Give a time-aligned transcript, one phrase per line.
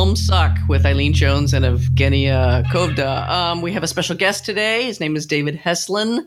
[0.00, 3.28] Film Suck with Eileen Jones and Evgenia Kovda.
[3.28, 4.84] Um, we have a special guest today.
[4.84, 6.20] His name is David Heslin.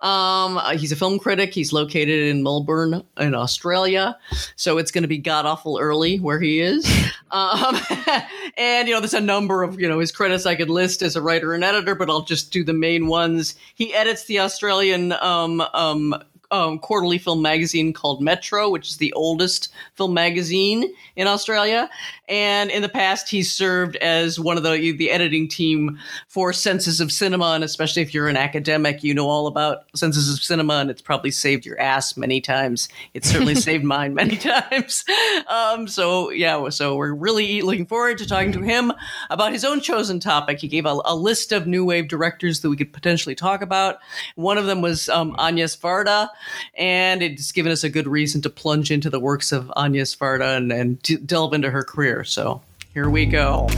[0.00, 1.52] Um, uh, he's a film critic.
[1.52, 4.16] He's located in Melbourne, in Australia.
[4.56, 6.90] So it's going to be god awful early where he is.
[7.30, 7.76] Um,
[8.56, 11.14] and you know, there's a number of you know his credits I could list as
[11.14, 13.54] a writer and editor, but I'll just do the main ones.
[13.74, 16.14] He edits the Australian um, um,
[16.50, 21.90] um, quarterly film magazine called Metro, which is the oldest film magazine in Australia.
[22.28, 27.00] And in the past, he's served as one of the the editing team for Senses
[27.00, 30.74] of Cinema, and especially if you're an academic, you know all about Senses of Cinema,
[30.74, 32.88] and it's probably saved your ass many times.
[33.14, 35.04] It's certainly saved mine many times.
[35.48, 38.92] Um, so yeah, so we're really looking forward to talking to him
[39.30, 40.58] about his own chosen topic.
[40.58, 43.98] He gave a, a list of new wave directors that we could potentially talk about.
[44.34, 46.28] One of them was um, Agnes Varda,
[46.74, 50.56] and it's given us a good reason to plunge into the works of Agnes Varda
[50.56, 52.17] and, and d- delve into her career.
[52.24, 52.62] So
[52.94, 53.68] here we go.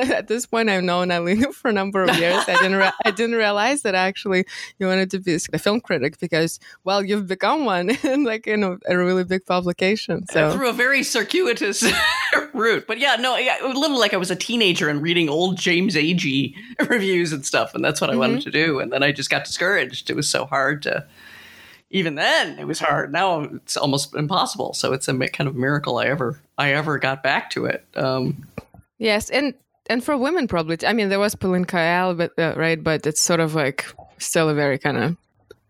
[0.10, 2.44] at this point, I've known Eileen for a number of years.
[2.46, 4.44] I didn't, re- I didn't realize that actually
[4.78, 8.62] you wanted to be a film critic because, well, you've become one in like in
[8.62, 10.26] a, a really big publication.
[10.28, 11.82] So through a very circuitous
[12.52, 15.56] route, but yeah, no, yeah, a little like I was a teenager and reading old
[15.56, 16.54] James Agee
[16.88, 18.20] reviews and stuff, and that's what I mm-hmm.
[18.20, 18.80] wanted to do.
[18.80, 20.10] And then I just got discouraged.
[20.10, 21.06] It was so hard to
[21.90, 23.12] even then it was hard.
[23.12, 24.74] Now it's almost impossible.
[24.74, 27.84] So it's a kind of miracle I ever I ever got back to it.
[27.94, 28.46] Um,
[28.98, 29.54] yes, and
[29.90, 33.20] and for women probably i mean there was pauline kael but uh, right but it's
[33.20, 33.86] sort of like
[34.18, 35.16] still a very kind of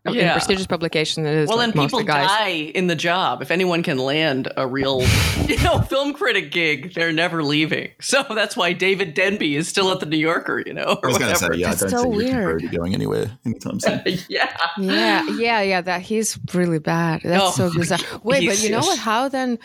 [0.03, 0.33] Oh, yeah.
[0.33, 3.43] prestigious publication that is well like and people die in the job.
[3.43, 5.01] If anyone can land a real
[5.45, 7.89] you know film critic gig they're never leaving.
[8.11, 11.17] So that's why david denby is still at the new yorker you know i was
[11.17, 12.61] going to say yeah that's i don't so think weird.
[12.61, 14.01] you're going anywhere anytime soon.
[14.27, 14.53] Yeah.
[14.77, 17.21] Yeah yeah yeah that he's really bad.
[17.23, 18.97] That's oh, so bizarre wait but you know what?
[18.97, 19.59] how then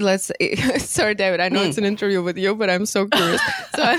[0.00, 0.30] let's
[0.78, 1.68] sorry david i know mm.
[1.68, 3.40] it's an interview with you but i'm so curious
[3.76, 3.96] so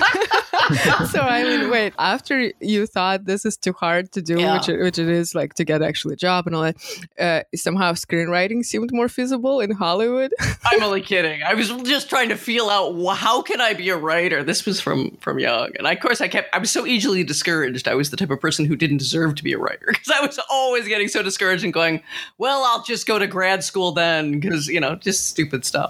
[1.10, 1.94] so I mean, wait.
[1.98, 4.54] After you thought this is too hard to do, yeah.
[4.54, 6.76] which it, which it is, like to get actually a job and all that,
[7.18, 10.32] uh, somehow screenwriting seemed more feasible in Hollywood.
[10.64, 11.42] I'm only kidding.
[11.42, 14.44] I was just trying to feel out how can I be a writer.
[14.44, 16.54] This was from from young, and I, of course I kept.
[16.54, 17.88] I was so easily discouraged.
[17.88, 20.24] I was the type of person who didn't deserve to be a writer because I
[20.24, 22.02] was always getting so discouraged and going,
[22.38, 25.89] "Well, I'll just go to grad school then," because you know, just stupid stuff.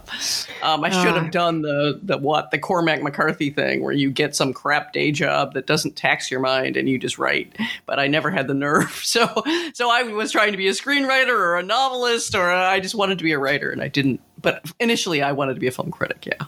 [0.62, 1.30] Um, I should have uh.
[1.30, 5.54] done the the what the Cormac McCarthy thing where you get some crap day job
[5.54, 7.56] that doesn't tax your mind and you just write.
[7.86, 8.98] But I never had the nerve.
[9.10, 9.26] So
[9.74, 13.18] so I was trying to be a screenwriter or a novelist or I just wanted
[13.18, 14.20] to be a writer and I didn't.
[14.40, 16.26] But initially I wanted to be a film critic.
[16.26, 16.46] Yeah.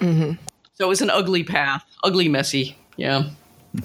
[0.00, 0.32] Mm-hmm.
[0.74, 2.76] So it was an ugly path, ugly, messy.
[2.96, 3.30] Yeah.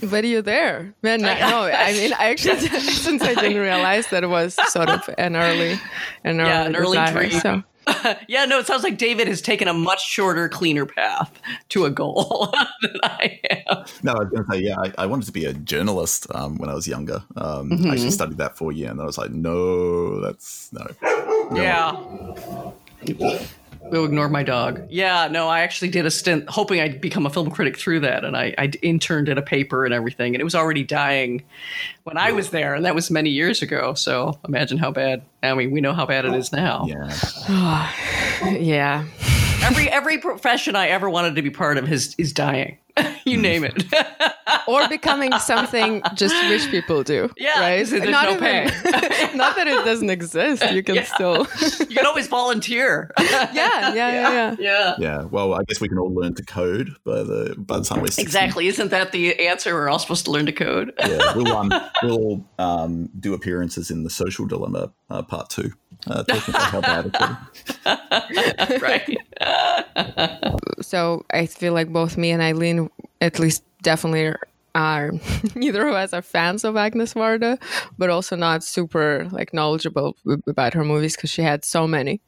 [0.04, 1.22] But you're there, man.
[1.22, 5.36] no, I mean, I actually since I didn't realize that it was sort of an
[5.36, 5.80] early,
[6.24, 7.32] an early, yeah, an early dream.
[7.32, 7.64] So
[8.28, 11.32] yeah, no, it sounds like David has taken a much shorter, cleaner path
[11.70, 13.86] to a goal than I am.
[14.04, 16.58] No, I was going to say, yeah, I, I, wanted to be a journalist um,
[16.58, 17.24] when I was younger.
[17.36, 17.88] Um, mm-hmm.
[17.88, 20.88] I actually studied that for a year, and I was like, no, that's no.
[21.52, 22.76] no.
[23.04, 23.52] Yeah.
[23.92, 24.88] We'll ignore my dog.
[24.90, 28.24] Yeah, no, I actually did a stint hoping I'd become a film critic through that,
[28.24, 31.44] and I, I interned at a paper and everything, and it was already dying
[32.04, 33.94] when I was there, and that was many years ago.
[33.94, 35.24] So imagine how bad.
[35.44, 36.86] I mean, we know how bad it is now.
[36.88, 37.92] Yeah.
[38.50, 39.06] yeah.
[39.62, 42.78] Every every profession I ever wanted to be part of is is dying.
[43.26, 43.84] you name it.
[44.68, 47.30] or becoming something just rich people do.
[47.38, 47.86] Yeah, right.
[47.86, 48.66] There's not no even,
[49.38, 50.64] not that it doesn't exist.
[50.72, 51.04] You can yeah.
[51.04, 51.48] still.
[51.80, 53.12] you can always volunteer.
[53.20, 54.96] yeah, yeah, yeah, yeah, yeah.
[54.98, 55.24] Yeah.
[55.24, 58.08] Well, I guess we can all learn to code by the by the time we're
[58.08, 58.22] 60.
[58.22, 58.68] exactly.
[58.68, 59.74] Isn't that the answer?
[59.74, 60.94] We're all supposed to learn to code.
[61.00, 61.72] yeah, we'll um,
[62.04, 65.72] we'll um, do appearances in the Social Dilemma uh, Part Two.
[66.08, 69.18] Uh, talking about how bad it right.
[70.82, 72.81] so I feel like both me and Eileen,
[73.22, 74.34] at least definitely
[74.74, 75.12] are
[75.56, 77.62] neither of us are fans of Agnes Varda,
[77.98, 80.16] but also not super like knowledgeable
[80.48, 82.20] about her movies because she had so many,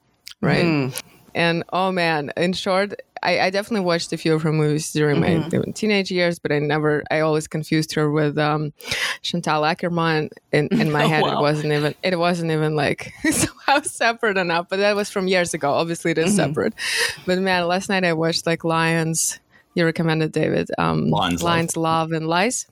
[0.42, 0.66] right?
[0.66, 1.02] Mm.
[1.36, 2.94] And oh man, in short,
[3.24, 5.58] I, I, definitely watched a few of her movies during mm-hmm.
[5.58, 8.74] my teenage years, but I never, I always confused her with um,
[9.22, 10.30] Chantal Akerman.
[10.52, 11.40] In, in my oh, head, wow.
[11.40, 14.68] it wasn't even, it wasn't even like somehow separate enough.
[14.70, 15.72] But that was from years ago.
[15.72, 16.50] Obviously, it is mm-hmm.
[16.50, 16.74] separate.
[17.26, 19.40] But man, last night I watched like Lions.
[19.76, 22.10] You recommended David um, Lions, Lions Love.
[22.10, 22.68] Love and Lies.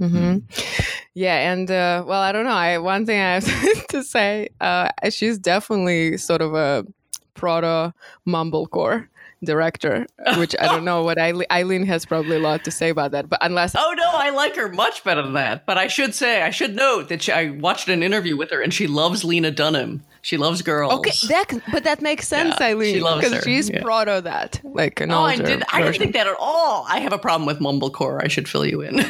[0.00, 0.16] Mm-hmm.
[0.16, 0.82] mm-hmm.
[1.14, 2.50] Yeah, and uh, well, I don't know.
[2.50, 6.84] I one thing I have to say, uh, she's definitely sort of a
[7.32, 7.94] proto
[8.28, 9.08] mumblecore
[9.42, 10.06] director,
[10.36, 13.30] which I don't know what Eileen, Eileen has probably a lot to say about that.
[13.30, 15.64] But unless Oh no, I like her much better than that.
[15.64, 18.60] But I should say, I should note that she, I watched an interview with her,
[18.60, 20.02] and she loves Lena Dunham.
[20.26, 20.92] She loves girls.
[20.94, 23.80] Okay, that but that makes sense, Yeah, Eileen, she loves because she's yeah.
[23.80, 24.60] proud of that.
[24.64, 25.62] Like an Oh, I older did.
[25.72, 26.84] I didn't think that at all.
[26.88, 28.20] I have a problem with mumblecore.
[28.24, 28.96] I should fill you in,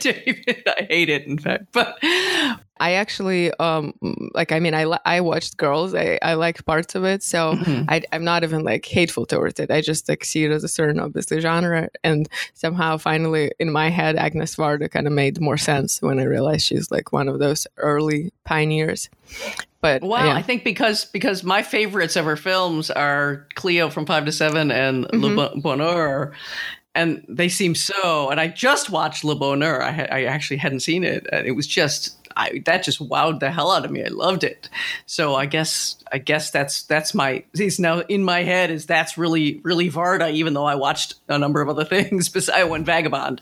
[0.00, 0.62] David.
[0.78, 1.68] I hate it, in fact.
[1.72, 1.96] But
[2.82, 3.94] I actually um
[4.34, 5.94] like I mean I I watched Girls.
[5.94, 7.84] I I liked parts of it, so Mm-hmm.
[7.88, 9.70] I I'm not even like hateful towards it.
[9.70, 13.88] I just like see it as a certain obviously genre, and somehow finally in my
[13.88, 17.38] head Agnes Varda kind of made more sense when I realized she's like one of
[17.38, 19.08] those early pioneers.
[19.80, 20.34] But wow, yeah.
[20.34, 24.70] I think because because my favorites of her films are Cleo from Five to Seven
[24.70, 26.32] and Le Bonheur.
[26.94, 28.28] And they seem so.
[28.28, 29.80] And I just watched Le Bonheur.
[29.82, 31.26] I, ha- I actually hadn't seen it.
[31.32, 34.04] And it was just I, that just wowed the hell out of me.
[34.04, 34.68] I loved it.
[35.06, 39.16] So I guess I guess that's that's my is now in my head is that's
[39.16, 40.32] really really Varda.
[40.32, 43.40] Even though I watched a number of other things besides one Vagabond,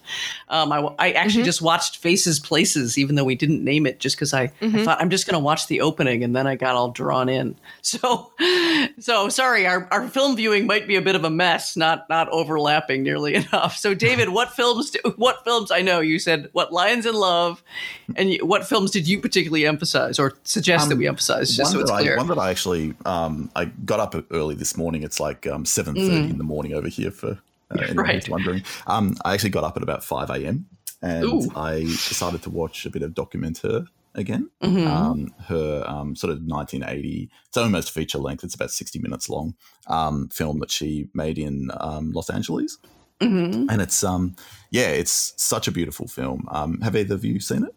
[0.48, 4.16] um, I, I actually just watched Faces Places, even though we didn't name it, just
[4.16, 6.76] because I, I thought I'm just going to watch the opening, and then I got
[6.76, 7.56] all drawn in.
[7.82, 8.30] So
[8.98, 12.28] so sorry, our, our film viewing might be a bit of a mess, not not
[12.28, 13.76] overlapping nearly enough.
[13.76, 14.90] So David, what films?
[14.90, 15.70] Do, what films?
[15.70, 17.62] I know you said what Lions in Love,
[18.16, 21.56] and you, what films did you particularly emphasize or suggest that we emphasize?
[21.56, 24.54] Just one, so it's that I, one that I actually um, I got up early
[24.54, 25.02] this morning.
[25.02, 27.38] It's like um, seven thirty in the morning over here for
[27.70, 27.98] uh, anyone Mm.
[27.98, 28.14] Right.
[28.16, 28.62] who's wondering.
[28.86, 30.66] Um, I actually got up at about five a.m.
[31.02, 31.50] and Ooh.
[31.56, 33.86] I decided to watch a bit of Documenteur
[34.16, 34.50] again.
[34.62, 34.86] Mhm.
[34.88, 37.30] Um, her um, sort of 1980.
[37.48, 38.42] It's almost feature length.
[38.42, 39.54] It's about 60 minutes long.
[39.86, 42.76] Um, film that she made in um, Los Angeles,
[43.20, 43.66] Mhm.
[43.70, 44.34] and it's um,
[44.70, 46.46] yeah, it's such a beautiful film.
[46.50, 47.74] Um, have either of you seen it?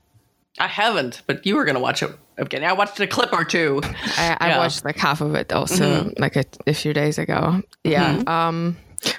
[0.60, 2.64] I haven't, but you were going to watch it again.
[2.64, 3.82] I watched a clip or two.
[3.84, 4.58] I, I Yeah.
[4.60, 7.62] watched like half of it also like a, a few days ago.
[7.84, 8.22] Yeah.
[8.28, 8.78] Um.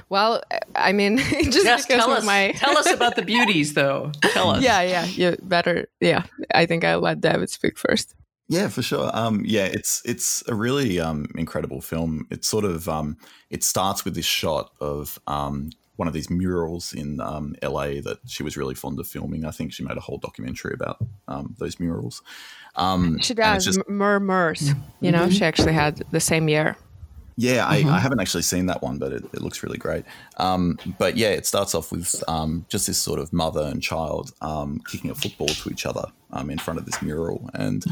[0.09, 0.43] Well,
[0.77, 2.25] I mean, just Yes, because tell of us.
[2.25, 4.13] my tell us about the beauties, though.
[4.23, 4.63] Tell us.
[4.63, 5.89] yeah, yeah, you better.
[6.01, 6.23] Yeah,
[6.55, 8.15] I think I'll let David speak first.
[8.49, 9.11] Yeah, for sure.
[9.13, 12.27] Um, yeah, it's it's a really um, incredible film.
[12.31, 13.17] It's sort of um,
[13.51, 18.19] it starts with this shot of um, one of these murals in um, LA that
[18.27, 19.45] she was really fond of filming.
[19.45, 20.99] I think she made a whole documentary about
[21.29, 22.23] um, those murals.
[22.77, 24.71] Um, She and it's does just- Mur Murs.
[25.01, 26.77] You know, she actually had the same year.
[27.37, 30.05] Yeah, I, I haven't actually seen that one, but it, it looks really great.
[30.37, 34.33] Um, but yeah, it starts off with um, just this sort of mother and child
[34.41, 37.51] um, kicking a football to each other um, in front of this mural.
[37.55, 37.85] And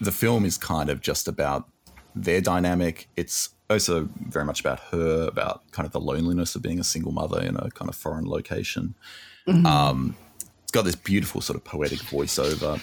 [0.00, 1.68] the film is kind of just about
[2.14, 3.08] their dynamic.
[3.14, 7.12] It's also very much about her, about kind of the loneliness of being a single
[7.12, 8.94] mother in a kind of foreign location.
[9.66, 10.16] Um,
[10.62, 12.80] it's got this beautiful sort of poetic voiceover,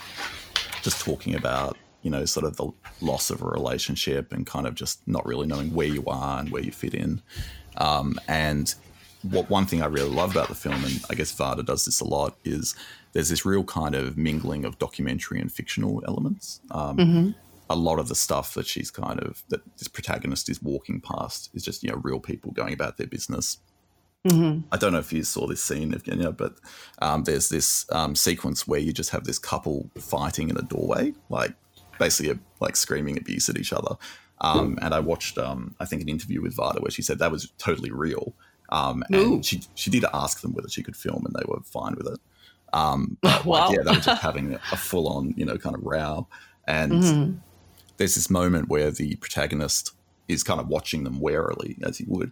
[0.81, 2.69] just talking about you know sort of the
[3.01, 6.49] loss of a relationship and kind of just not really knowing where you are and
[6.49, 7.21] where you fit in.
[7.77, 8.73] Um, and
[9.23, 11.99] what one thing I really love about the film, and I guess Varda does this
[11.99, 12.75] a lot, is
[13.13, 16.61] there's this real kind of mingling of documentary and fictional elements.
[16.71, 17.35] Um,
[17.69, 21.49] A lot of the stuff that she's kind of that this protagonist is walking past
[21.53, 23.57] is just you know real people going about their business.
[24.71, 26.55] I don't know if you saw this scene, Evgenia, but
[27.01, 31.13] um, there's this um, sequence where you just have this couple fighting in a doorway,
[31.29, 31.53] like
[31.99, 33.95] basically like screaming abuse at each other.
[34.41, 37.31] Um, and I watched, um, I think, an interview with Varda where she said that
[37.31, 38.33] was totally real.
[38.71, 41.95] Um, and she she did ask them whether she could film, and they were fine
[41.95, 42.19] with it.
[42.73, 43.67] Um, but Wow.
[43.67, 46.27] like, yeah, they were just having a full on, you know, kind of row.
[46.67, 47.33] And Mm-hmm.
[47.99, 49.91] There's this moment where the protagonist
[50.27, 52.31] is kind of watching them warily, as he would,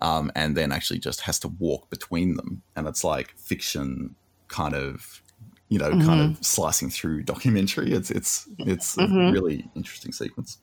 [0.00, 2.62] um, and then actually just has to walk between them.
[2.76, 4.14] And it's like fiction
[4.48, 5.22] kind of,
[5.68, 6.32] you know, kind Mm-hmm.
[6.40, 7.92] of slicing through documentary.
[7.92, 10.58] It's it's it's a really interesting sequence.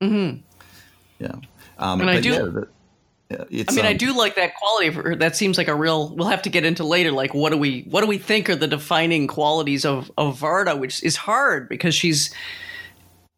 [0.00, 0.30] hmm
[1.18, 1.36] Yeah.
[1.78, 2.68] Um, And I do- yeah, that-
[3.30, 5.14] yeah, it's, I mean, I um, do like that quality of her.
[5.14, 6.14] That seems like a real.
[6.16, 7.12] We'll have to get into later.
[7.12, 10.76] Like, what do we what do we think are the defining qualities of of Varda,
[10.76, 12.34] which is hard because she's,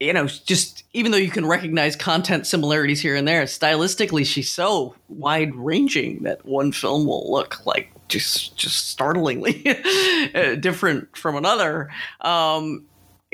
[0.03, 4.51] you know, just even though you can recognize content similarities here and there, stylistically she's
[4.51, 9.65] so wide ranging that one film will look like just just startlingly
[10.35, 11.89] uh, different from another.
[12.21, 12.87] Um,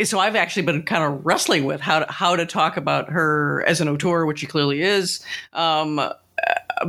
[0.04, 3.64] so I've actually been kind of wrestling with how to, how to talk about her
[3.66, 5.25] as an auteur, which she clearly is.
[5.54, 5.98] Um,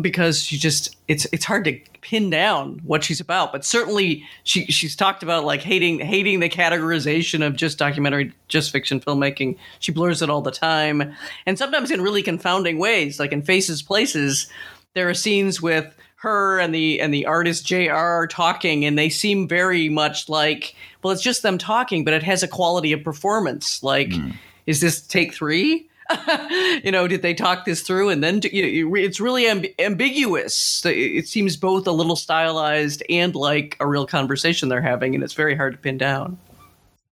[0.02, 4.66] because she just it's it's hard to pin down what she's about but certainly she
[4.66, 9.58] she's talked about like hating hating the categorization of just documentary just fiction filmmaking.
[9.80, 11.14] She blurs it all the time.
[11.46, 14.48] And sometimes in really confounding ways like in faces places
[14.94, 19.48] there are scenes with her and the and the artist JR talking and they seem
[19.48, 23.84] very much like well it's just them talking but it has a quality of performance.
[23.84, 24.32] Like hmm.
[24.66, 25.90] is this take 3
[26.84, 28.10] you know, did they talk this through?
[28.10, 30.86] And then you know, it's really amb- ambiguous.
[30.86, 35.34] It seems both a little stylized and like a real conversation they're having, and it's
[35.34, 36.38] very hard to pin down.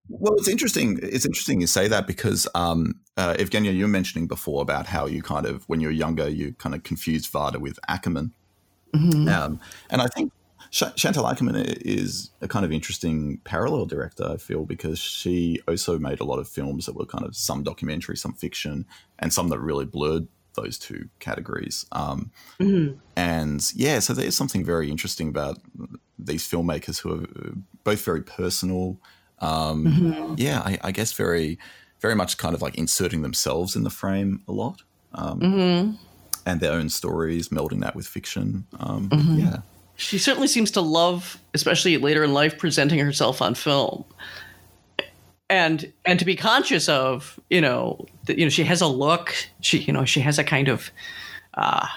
[0.10, 1.00] Well, it's interesting.
[1.02, 5.06] It's interesting you say that because um, uh, Evgenia, you were mentioning before about how
[5.06, 8.32] you kind of, when you were younger, you kind of confused Varda with Akerman.
[8.94, 9.28] mm-hmm.
[9.28, 10.32] um, and I think
[10.96, 16.20] Chantal Akerman is a kind of interesting parallel director, I feel, because she also made
[16.20, 18.86] a lot of films that were kind of some documentary, some fiction,
[19.18, 21.88] and some that really blurred those two categories.
[21.92, 23.00] Um, mm-hmm.
[23.16, 25.58] And yeah, so there's something very interesting about
[26.20, 27.54] these filmmakers who are
[27.84, 29.00] both very personal.
[29.40, 30.36] Um, mm-hmm.
[30.38, 31.58] Yeah, I, I, guess very,
[32.02, 34.84] very much kind of like inserting themselves in the frame a lot.
[35.14, 35.92] Um, mm-hmm.
[36.46, 38.68] And their own stories, melding that with fiction.
[38.80, 39.40] Um, mm-hmm.
[39.40, 39.58] Yeah
[39.98, 44.06] she certainly seems to love, especially later in life, presenting herself on film,
[45.50, 49.36] and and to be conscious of, you know, that you know she has a look.
[49.62, 50.92] She you know she has a kind of.
[51.56, 51.88] Uh,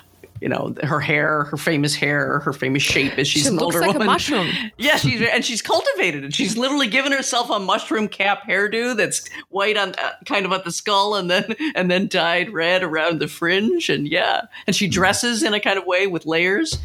[0.40, 3.76] you know her hair, her famous hair, her famous shape as she's she an looks
[3.76, 4.02] older like woman.
[4.02, 4.48] A mushroom.
[4.78, 6.34] Yeah, she's and she's cultivated it.
[6.34, 10.64] She's literally given herself a mushroom cap hairdo that's white on uh, kind of at
[10.64, 13.88] the skull and then and then dyed red around the fringe.
[13.88, 16.78] And yeah, and she dresses in a kind of way with layers,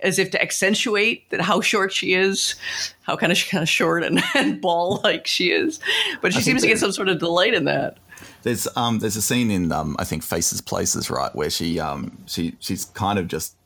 [0.00, 2.54] as if to accentuate that how short she is,
[3.02, 5.80] how kind of kind of short and, and ball like she is.
[6.22, 7.98] But she seems to get some sort of delight in that.
[8.44, 12.18] There's um there's a scene in um I think Faces Places right where she um
[12.26, 13.56] she she's kind of just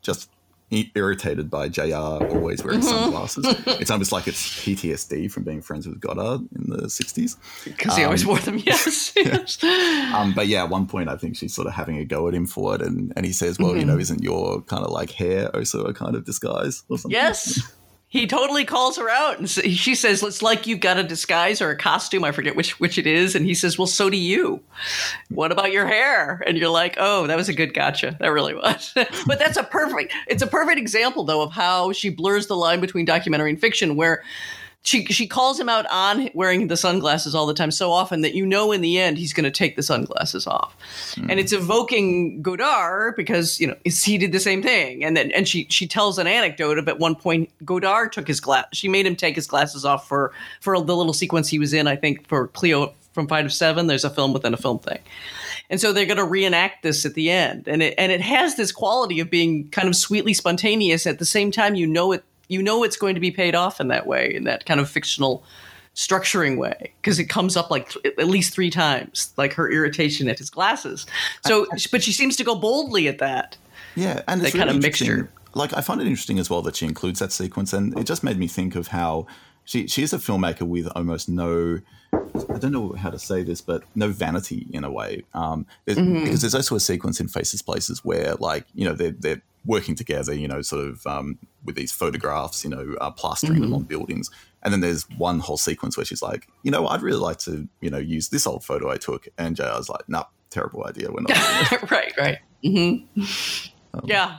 [0.00, 0.30] just
[0.70, 2.88] irritated by JR always wearing mm-hmm.
[2.88, 3.46] sunglasses.
[3.80, 7.36] it's almost like it's PTSD from being friends with Godard in the 60s.
[7.64, 9.12] Because um, he always um, wore them, yes.
[9.16, 9.62] yes.
[9.64, 12.34] Um, but yeah, at one point, I think she's sort of having a go at
[12.34, 12.82] him for it.
[12.82, 13.80] And, and he says, well, mm-hmm.
[13.80, 17.12] you know, isn't your kind of like hair also a kind of disguise or something?
[17.12, 17.62] Yes
[18.10, 21.70] he totally calls her out and she says it's like you've got a disguise or
[21.70, 24.60] a costume i forget which which it is and he says well so do you.
[25.28, 26.42] What about your hair?
[26.46, 28.16] And you're like oh that was a good gotcha.
[28.20, 28.94] That really was.
[29.26, 32.80] But that's a perfect it's a perfect example though of how she blurs the line
[32.80, 34.22] between documentary and fiction where
[34.84, 38.34] she she calls him out on wearing the sunglasses all the time so often that
[38.34, 40.76] you know in the end he's going to take the sunglasses off,
[41.14, 41.26] mm.
[41.28, 45.48] and it's evoking Godard because you know he did the same thing, and then and
[45.48, 49.06] she she tells an anecdote of at one point Godard took his glass she made
[49.06, 52.26] him take his glasses off for for the little sequence he was in I think
[52.28, 53.88] for Cleo from Five to Seven.
[53.88, 55.00] There's a film within a film thing.
[55.70, 58.54] And so they're going to reenact this at the end, and it and it has
[58.54, 61.06] this quality of being kind of sweetly spontaneous.
[61.06, 63.80] At the same time, you know it you know it's going to be paid off
[63.80, 65.44] in that way, in that kind of fictional
[65.94, 70.28] structuring way, because it comes up like th- at least three times, like her irritation
[70.28, 71.06] at his glasses.
[71.46, 73.56] So, but she seems to go boldly at that.
[73.94, 75.30] Yeah, and that really kind of mixture.
[75.54, 78.22] Like I find it interesting as well that she includes that sequence, and it just
[78.22, 79.26] made me think of how
[79.64, 81.80] she she is a filmmaker with almost no.
[82.10, 85.24] I don't know how to say this, but no vanity in a way.
[85.34, 86.24] Um, mm-hmm.
[86.24, 89.94] Because there's also a sequence in Faces Places where, like, you know, they're, they're working
[89.94, 93.62] together, you know, sort of um, with these photographs, you know, uh, plastering mm-hmm.
[93.62, 94.30] them on buildings.
[94.62, 97.68] And then there's one whole sequence where she's like, you know, I'd really like to,
[97.80, 99.28] you know, use this old photo I took.
[99.36, 101.12] And JR's like, nah, terrible idea.
[101.12, 101.90] We're not.
[101.90, 102.38] right, right.
[102.64, 103.20] Mm-hmm.
[103.94, 104.38] Um, yeah.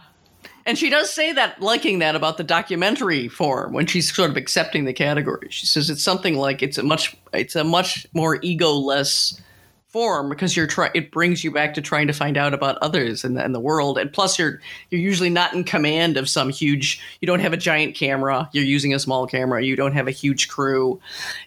[0.66, 4.38] And she does say that, liking that about the documentary form when she's sort of
[4.38, 5.48] accepting the category.
[5.52, 9.40] She says it's something like it's a much, it's a much more ego-less
[9.89, 13.24] form because you're trying it brings you back to trying to find out about others
[13.24, 13.98] and the, the world.
[13.98, 17.58] And plus you're you're usually not in command of some huge you don't have a
[17.58, 18.50] giant camera.
[18.53, 19.63] You're using a small camera.
[19.63, 21.00] You don't have a huge crew.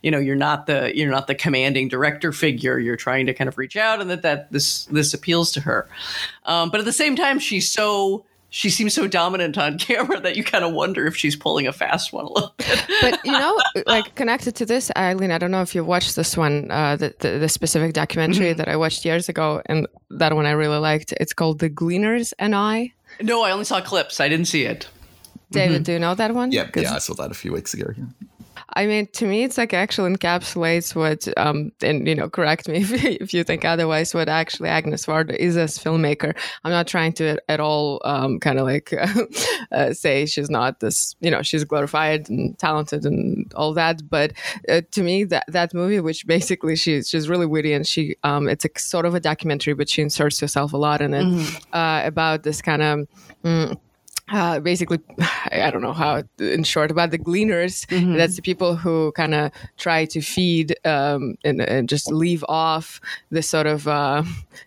[0.03, 2.79] You know you're not the you're not the commanding director figure.
[2.79, 5.89] You're trying to kind of reach out and that that this this appeals to her.
[6.45, 10.37] Um, but at the same time she's so she seems so dominant on camera that
[10.37, 12.85] you kind of wonder if she's pulling a fast one a little bit.
[13.01, 16.37] but you know, like connected to this, Eileen, I don't know if you watched this
[16.37, 18.59] one, uh, the, the, the specific documentary mm-hmm.
[18.59, 21.15] that I watched years ago, and that one I really liked.
[21.19, 22.93] It's called "The Gleaners and I."
[23.23, 24.21] No, I only saw clips.
[24.21, 24.87] I didn't see it.
[25.51, 25.83] David, mm-hmm.
[25.85, 26.53] do you know that one?
[26.53, 27.87] Yeah, yeah, I saw that a few weeks ago.
[27.97, 28.05] Yeah.
[28.75, 32.77] I mean, to me, it's like actually encapsulates what, um, and you know, correct me
[32.83, 36.37] if, if you think otherwise, what actually Agnes Varda is as filmmaker.
[36.65, 38.93] I'm not trying to at all um, kind of like
[39.73, 44.09] uh, say she's not this, you know, she's glorified and talented and all that.
[44.09, 44.33] But
[44.69, 48.49] uh, to me, that that movie, which basically she's she's really witty and she, um,
[48.49, 51.75] it's a sort of a documentary, but she inserts herself a lot in it mm-hmm.
[51.77, 53.09] uh, about this kind of.
[53.45, 53.79] Mm,
[54.33, 54.99] uh, basically,
[55.53, 57.87] I don't know how, in short, about the gleaners.
[57.87, 58.17] Mm-hmm.
[58.17, 63.01] That's the people who kind of try to feed um, and, and, just leave off
[63.31, 64.23] the sort of uh,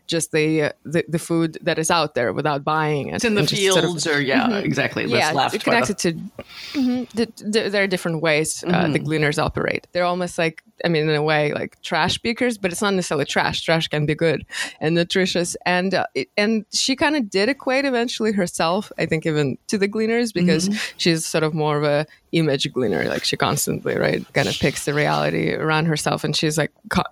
[0.06, 3.16] just the, the, the food that is out there without buying it.
[3.16, 4.66] It's in the fields, sort of, or yeah, mm-hmm.
[4.66, 5.06] exactly.
[5.06, 6.14] Yeah, it's connected to.
[6.14, 9.06] Mm-hmm, the, the, there are different ways uh, the mm-hmm.
[9.06, 9.88] gleaners operate.
[9.94, 13.26] They're almost like I mean, in a way, like trash speakers, but it's not necessarily
[13.26, 13.62] trash.
[13.62, 14.46] Trash can be good
[14.82, 15.56] and nutritious.
[15.66, 19.78] And uh, it, and she kind of did equate eventually herself, I think, even to
[19.78, 20.98] the Gleaners because mm-hmm.
[20.98, 23.06] she's sort of more of a image gleaner.
[23.06, 26.72] Like she constantly, right, kind of picks the reality around herself, and she's like.
[26.90, 27.04] Co-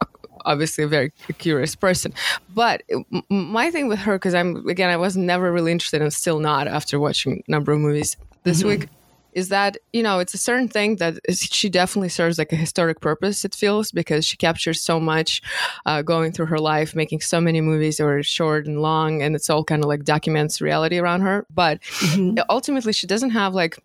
[0.46, 2.14] obviously a very curious person.
[2.54, 2.84] But
[3.30, 6.68] my thing with her, because I'm again, I was never really interested and still not
[6.68, 8.68] after watching a number of movies this mm-hmm.
[8.68, 8.90] week.
[9.36, 12.56] Is that you know it's a certain thing that is, she definitely serves like a
[12.56, 13.46] historic purpose.
[13.46, 15.42] It feels because she captures so much,
[15.86, 19.36] uh, going through her life, making so many movies that were short and long, and
[19.36, 21.46] it's all kind of like documents reality around her.
[21.54, 22.40] But mm-hmm.
[22.50, 23.78] ultimately, she doesn't have like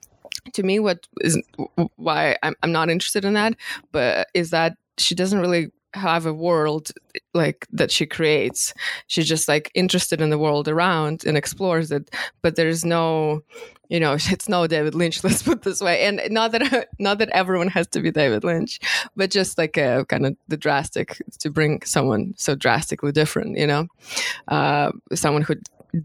[0.55, 1.41] to me what is
[1.97, 3.55] why I'm, I'm not interested in that
[3.93, 6.91] but is that she doesn't really have a world
[7.35, 8.73] like that she creates.
[9.07, 12.11] She's just like interested in the world around and explores it
[12.43, 13.43] but there's no
[13.89, 16.03] you know it's no david lynch let's put this way.
[16.03, 18.81] And not that not that everyone has to be david lynch
[19.17, 23.67] but just like a kind of the drastic to bring someone so drastically different you
[23.67, 23.87] know?
[24.49, 25.55] Uh, someone who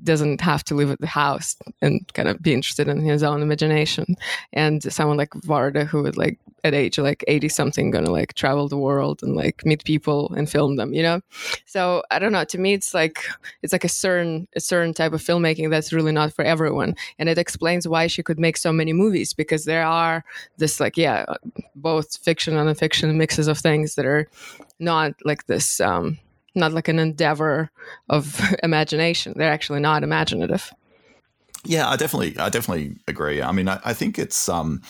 [0.03, 3.41] doesn't have to live at the house and kind of be interested in his own
[3.41, 4.15] imagination.
[4.53, 8.67] And someone like Varda, who would like at age like 80 something, gonna like travel
[8.67, 11.21] the world and like meet people and film them, you know?
[11.65, 12.45] So I don't know.
[12.45, 13.25] To me, it's like,
[13.61, 16.95] it's like a certain, a certain type of filmmaking that's really not for everyone.
[17.19, 20.23] And it explains why she could make so many movies because there are
[20.57, 21.25] this like, yeah,
[21.75, 24.27] both fiction and non-fiction mixes of things that are
[24.79, 26.17] not like this, um,
[26.55, 27.71] not like an endeavor
[28.09, 29.33] of imagination.
[29.35, 30.71] They're actually not imaginative.
[31.65, 33.41] Yeah, I definitely, I definitely agree.
[33.41, 34.81] I mean, I, I think it's, um,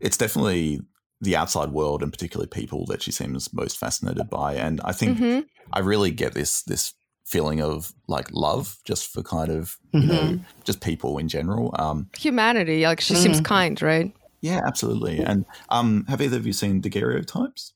[0.00, 0.80] it's definitely
[1.20, 4.54] the outside world and particularly people that she seems most fascinated by.
[4.54, 5.40] And I think mm-hmm.
[5.72, 10.08] I really get this, this feeling of like love just for kind of, you mm-hmm.
[10.08, 11.74] know, just people in general.
[11.78, 12.84] Um, Humanity.
[12.84, 13.18] Like she mm.
[13.18, 14.12] seems kind, right?
[14.40, 15.18] Yeah, absolutely.
[15.18, 17.72] And um, have either of you seen Daguerreotypes?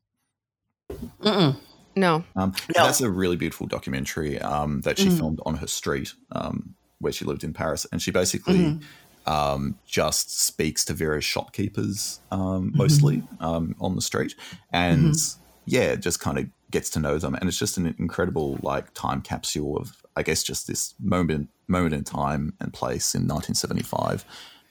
[1.23, 1.57] Mm-mm.
[1.94, 2.24] No.
[2.37, 2.85] Um, no.
[2.85, 5.16] That's a really beautiful documentary um, that she mm.
[5.16, 7.87] filmed on her street um, where she lived in Paris.
[7.92, 8.81] And she basically
[9.26, 9.74] mm.
[9.87, 12.78] just speaks to various shopkeepers um, mm-hmm.
[12.78, 14.35] mostly um, on the street.
[14.72, 15.42] And mm-hmm.
[15.66, 17.35] yeah, just kind of gets to know them.
[17.35, 21.94] And it's just an incredible like time capsule of, I guess, just this moment, moment
[21.94, 24.24] in time and place in 1975.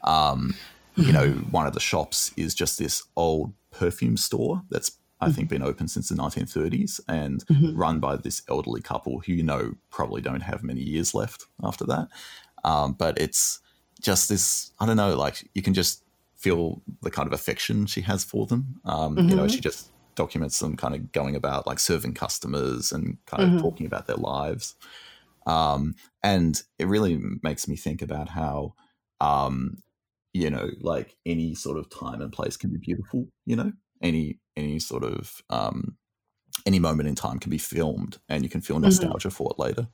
[0.03, 0.55] Um,
[0.95, 1.51] you know, mm-hmm.
[1.51, 5.63] one of the shops is just this old perfume store that's I think, mm-hmm.
[5.63, 7.77] been open since the 1930s and mm-hmm.
[7.77, 11.85] run by this elderly couple who you know probably don't have many years left after
[11.85, 12.07] that.
[12.63, 13.59] Um, but it's
[14.01, 16.03] just this, I don't know, like you can just
[16.35, 18.81] feel the kind of affection she has for them.
[18.85, 19.29] Um, mm-hmm.
[19.29, 19.53] You know, mm-hmm.
[19.55, 23.59] she just documents them kind of going about like serving customers and kind of mm-hmm.
[23.59, 24.75] talking about their lives.
[25.45, 28.73] Um, and it really makes me think about how,
[29.19, 29.77] um,
[30.33, 33.71] you know, like any sort of time and place can be beautiful, you know,
[34.01, 35.97] any any sort of um,
[36.65, 38.85] any moment in time can be filmed, and you can feel mm-hmm.
[38.85, 39.35] nostalgia mm-hmm.
[39.35, 39.87] for it later.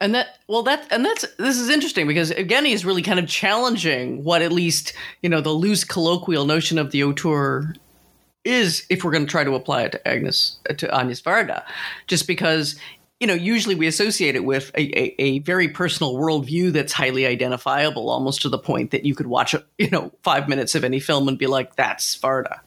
[0.00, 3.26] And that well that and that's this is interesting because Evgenia is really kind of
[3.26, 4.92] challenging what at least
[5.22, 7.74] you know the loose colloquial notion of the auteur
[8.44, 11.64] is if we're going to try to apply it to Agnes to Agnes Varda,
[12.08, 12.76] just because
[13.20, 17.24] you know usually we associate it with a, a, a, very personal worldview that's highly
[17.24, 21.00] identifiable, almost to the point that you could watch you know five minutes of any
[21.00, 22.60] film and be like that's Varda.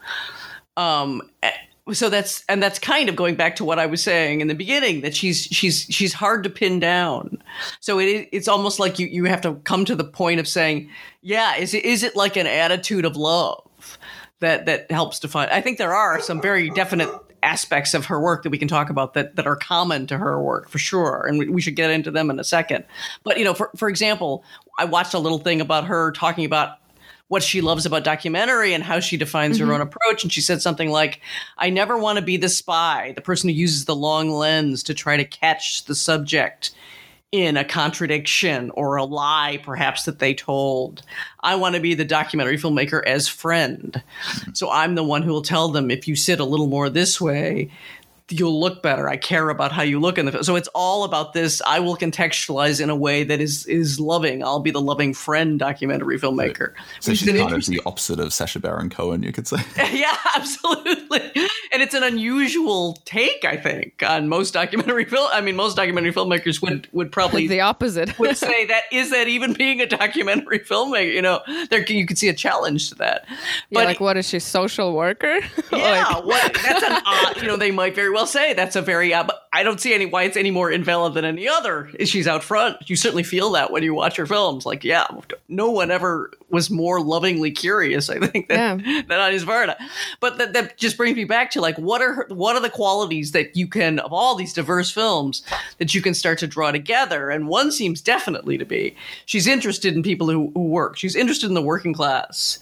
[0.77, 1.51] Um, eh,
[1.93, 4.55] so that's and that's kind of going back to what I was saying in the
[4.55, 7.41] beginning that she's she's she's hard to pin down.
[7.79, 10.89] So it it's almost like you you have to come to the point of saying,
[11.21, 13.97] yeah, is it is it like an attitude of love
[14.39, 15.49] that that helps define?
[15.51, 17.10] I think there are some very definite
[17.41, 20.41] aspects of her work that we can talk about that that are common to her
[20.41, 22.86] work for sure, and we, we should get into them in a second.
[23.23, 24.43] But you know, for for example,
[24.77, 26.77] I watched a little thing about her talking about
[27.29, 29.67] what she loves about documentary and how she defines mm-hmm.
[29.67, 30.23] her own approach.
[30.23, 31.21] And she said something like,
[31.57, 34.93] I never want to be the spy, the person who uses the long lens to
[34.93, 36.71] try to catch the subject
[37.31, 41.03] in a contradiction or a lie, perhaps, that they told.
[41.41, 44.01] I want to be the documentary filmmaker as friend.
[44.53, 47.21] So I'm the one who will tell them if you sit a little more this
[47.21, 47.69] way,
[48.29, 49.09] you'll look better.
[49.09, 50.43] I care about how you look in the film.
[50.43, 51.61] So it's all about this.
[51.65, 54.43] I will contextualize in a way that is is loving.
[54.43, 56.73] I'll be the loving friend documentary filmmaker.
[56.99, 59.57] So she's kind of the opposite of Sacha Baron Cohen, you could say.
[59.91, 61.21] yeah, absolutely.
[61.71, 65.29] And it's an unusual take, I think, on most documentary film.
[65.31, 68.17] I mean, most documentary filmmakers would would probably the opposite.
[68.19, 71.13] would say that is that even being a documentary filmmaker?
[71.13, 73.25] You know, there you could see a challenge to that.
[73.71, 75.39] But like, what is she, social worker?
[75.71, 77.37] Yeah, like- what, that's an odd.
[77.37, 79.13] you know, they might very well say that's a very.
[79.13, 81.89] Uh, I don't see any why it's any more invalid than any other.
[82.05, 82.89] She's out front.
[82.89, 84.65] You certainly feel that when you watch her films.
[84.65, 85.08] Like, yeah,
[85.47, 88.10] no one ever was more lovingly curious.
[88.10, 89.01] I think than, yeah.
[89.08, 89.75] than Agnes Varda.
[90.19, 92.69] But that, that just brings me back to like, what are her, what are the
[92.69, 95.43] qualities that you can of all these diverse films
[95.77, 97.29] that you can start to draw together?
[97.29, 100.97] And one seems definitely to be she's interested in people who, who work.
[100.97, 102.60] She's interested in the working class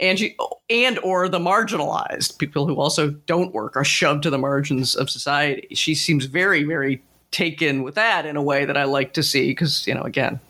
[0.00, 0.36] and she
[0.70, 5.10] and or the marginalized people who also don't work are shoved to the margins of
[5.10, 5.74] society.
[5.74, 9.50] She seems very very taken with that in a way that I like to see
[9.50, 10.40] because you know again,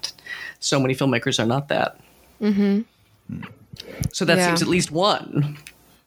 [0.60, 1.98] so many filmmakers are not that.
[2.40, 2.82] Mm-hmm.
[4.12, 4.46] So that yeah.
[4.46, 5.58] seems at least one,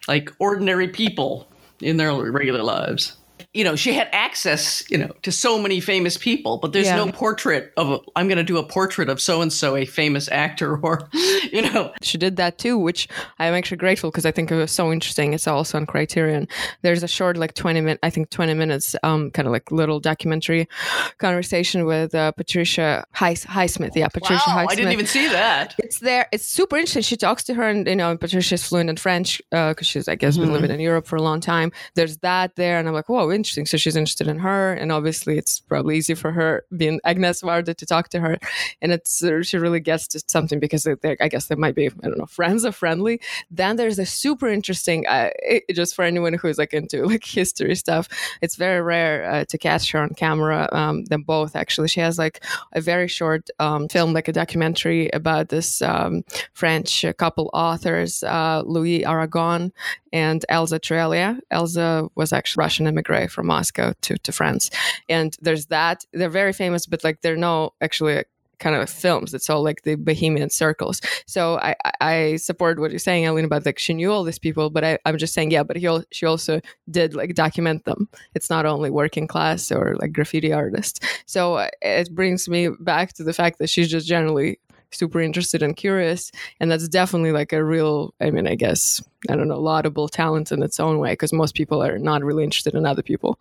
[0.07, 1.47] like ordinary people
[1.81, 3.16] in their regular lives
[3.57, 6.95] you know, she had access, you know, to so many famous people, but there's yeah.
[6.95, 9.83] no portrait of, i I'm going to do a portrait of so and so, a
[9.83, 11.09] famous actor, or,
[11.51, 11.91] you know.
[12.03, 13.07] She did that too, which
[13.39, 15.33] I'm actually grateful because I think it was so interesting.
[15.33, 16.47] It's also on Criterion.
[16.83, 19.99] There's a short, like 20 minute, I think 20 minutes, um, kind of like little
[19.99, 20.69] documentary
[21.17, 23.95] conversation with uh, Patricia Highs- Highsmith.
[23.95, 24.71] Yeah, Patricia wow, Highsmith.
[24.71, 25.73] I didn't even see that.
[25.79, 26.27] It's there.
[26.31, 27.01] It's super interesting.
[27.01, 30.13] She talks to her, and, you know, Patricia's fluent in French because uh, she's, I
[30.13, 30.43] guess, mm-hmm.
[30.43, 31.71] been living in Europe for a long time.
[31.95, 33.65] There's that there, and I'm like, whoa, interesting interesting.
[33.65, 37.75] So she's interested in her, and obviously it's probably easy for her being Agnes Varda
[37.75, 38.37] to talk to her,
[38.81, 42.07] and it's uh, she really gets to something because I guess they might be I
[42.07, 43.21] don't know friends or friendly.
[43.49, 45.29] Then there's a super interesting, uh,
[45.71, 48.09] just for anyone who's like into like history stuff.
[48.41, 50.67] It's very rare uh, to catch her on camera.
[50.71, 51.87] Um, them both actually.
[51.87, 57.05] She has like a very short um, film, like a documentary about this um, French
[57.17, 59.71] couple authors, uh, Louis Aragon
[60.11, 61.39] and Elsa Triolet.
[61.51, 64.69] Elsa was actually Russian immigrant from Moscow to, to France.
[65.09, 66.05] And there's that.
[66.13, 68.23] They're very famous, but like they're no actually
[68.59, 69.33] kind of films.
[69.33, 71.01] It's all like the bohemian circles.
[71.25, 74.69] So I, I support what you're saying, Eileen, about like she knew all these people,
[74.69, 78.09] but I, I'm just saying, yeah, but he, she also did like document them.
[78.33, 80.99] It's not only working class or like graffiti artists.
[81.25, 84.59] So uh, it brings me back to the fact that she's just generally
[84.91, 86.31] super interested and curious.
[86.59, 90.51] And that's definitely like a real, I mean, I guess, I don't know, laudable talent
[90.51, 93.39] in its own way, because most people are not really interested in other people.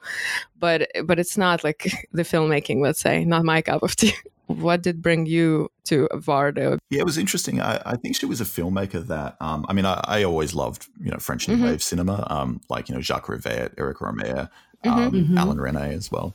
[0.59, 4.15] But but it's not like the filmmaking, let's say, not my cup of tea.
[4.47, 6.79] what did bring you to Varda?
[6.91, 7.61] Yeah, it was interesting.
[7.61, 10.87] I, I think she was a filmmaker that, um, I mean, I, I, always loved,
[11.03, 11.65] you know, French New mm-hmm.
[11.65, 14.49] Wave cinema, um, like, you know, Jacques Rivette, Eric Rohmer,
[14.85, 14.89] mm-hmm.
[14.89, 15.39] um, mm-hmm.
[15.39, 16.35] Alain Resnais as well.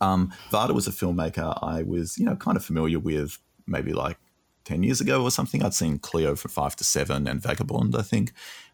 [0.00, 4.18] Um, Varda was a filmmaker I was, you know, kind of familiar with maybe like
[4.64, 5.62] 10 years ago or something.
[5.62, 8.32] I'd seen Cleo for five to seven and Vagabond, I think.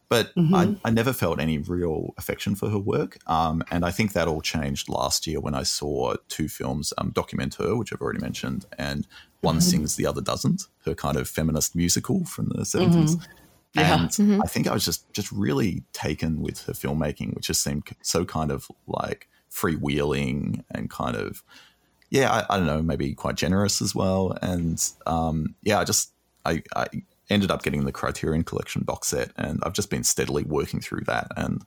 [0.09, 0.55] But mm-hmm.
[0.55, 3.19] I, I, never felt any real affection for her work.
[3.29, 7.13] Um, and I think that all changed last year when I saw two films, um,
[7.13, 9.07] Documenteur, which I've already mentioned, and
[9.41, 9.61] One mm-hmm.
[9.61, 12.91] Sings, the Other Doesn't, her kind of feminist musical from the 70s.
[12.91, 13.79] Mm-hmm.
[13.79, 14.43] And mm-hmm.
[14.43, 18.25] I think I was just, just really taken with her filmmaking, which just seemed so
[18.25, 21.45] kind of like freewheeling and kind of
[22.11, 24.37] yeah, I, I, don't know, maybe quite generous as well.
[24.43, 26.13] And um, yeah, I just
[26.45, 26.87] I, I,
[27.31, 31.03] ended up getting the Criterion Collection box set, and I've just been steadily working through
[31.07, 31.29] that.
[31.37, 31.63] And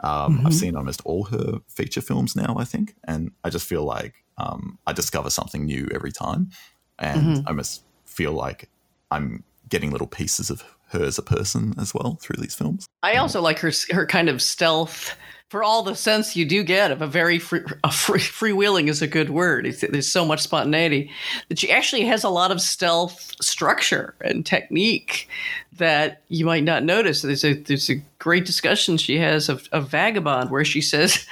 [0.00, 0.46] um, mm-hmm.
[0.46, 4.24] I've seen almost all her feature films now, I think, and I just feel like
[4.36, 6.50] um, I discover something new every time,
[6.98, 7.46] and mm-hmm.
[7.46, 8.68] I almost feel like
[9.12, 12.86] I'm getting little pieces of her as a person as well through these films.
[13.02, 15.16] I also like her her kind of stealth
[15.54, 19.00] for all the sense you do get of a very free, a free, freewheeling is
[19.00, 19.68] a good word.
[19.68, 21.12] It's, there's so much spontaneity
[21.48, 25.28] that she actually has a lot of stealth structure and technique
[25.74, 27.22] that you might not notice.
[27.22, 31.24] There's a there's a great discussion she has of, of Vagabond where she says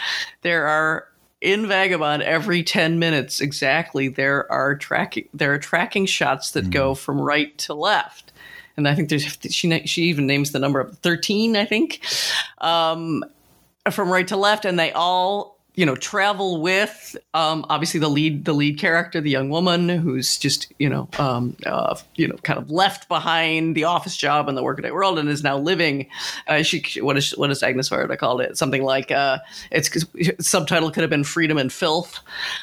[0.43, 1.09] there are
[1.41, 6.71] in Vagabond every 10 minutes exactly there are tracking there are tracking shots that mm-hmm.
[6.71, 8.33] go from right to left
[8.77, 12.01] and I think there's she she even names the number of 13 I think
[12.59, 13.25] um,
[13.91, 18.45] from right to left, and they all you know travel with um, obviously the lead
[18.45, 22.59] the lead character the young woman who's just you know um, uh, you know kind
[22.59, 26.07] of left behind the office job in the workaday world and is now living
[26.47, 29.39] uh, she what is what is Agnes Varda called it something like uh,
[29.71, 29.91] it's
[30.41, 32.21] subtitle could have been freedom and filth.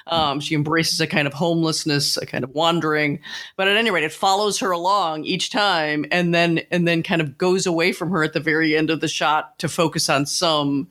[0.07, 3.19] Um, she embraces a kind of homelessness a kind of wandering
[3.55, 7.21] but at any rate it follows her along each time and then and then kind
[7.21, 10.25] of goes away from her at the very end of the shot to focus on
[10.27, 10.87] some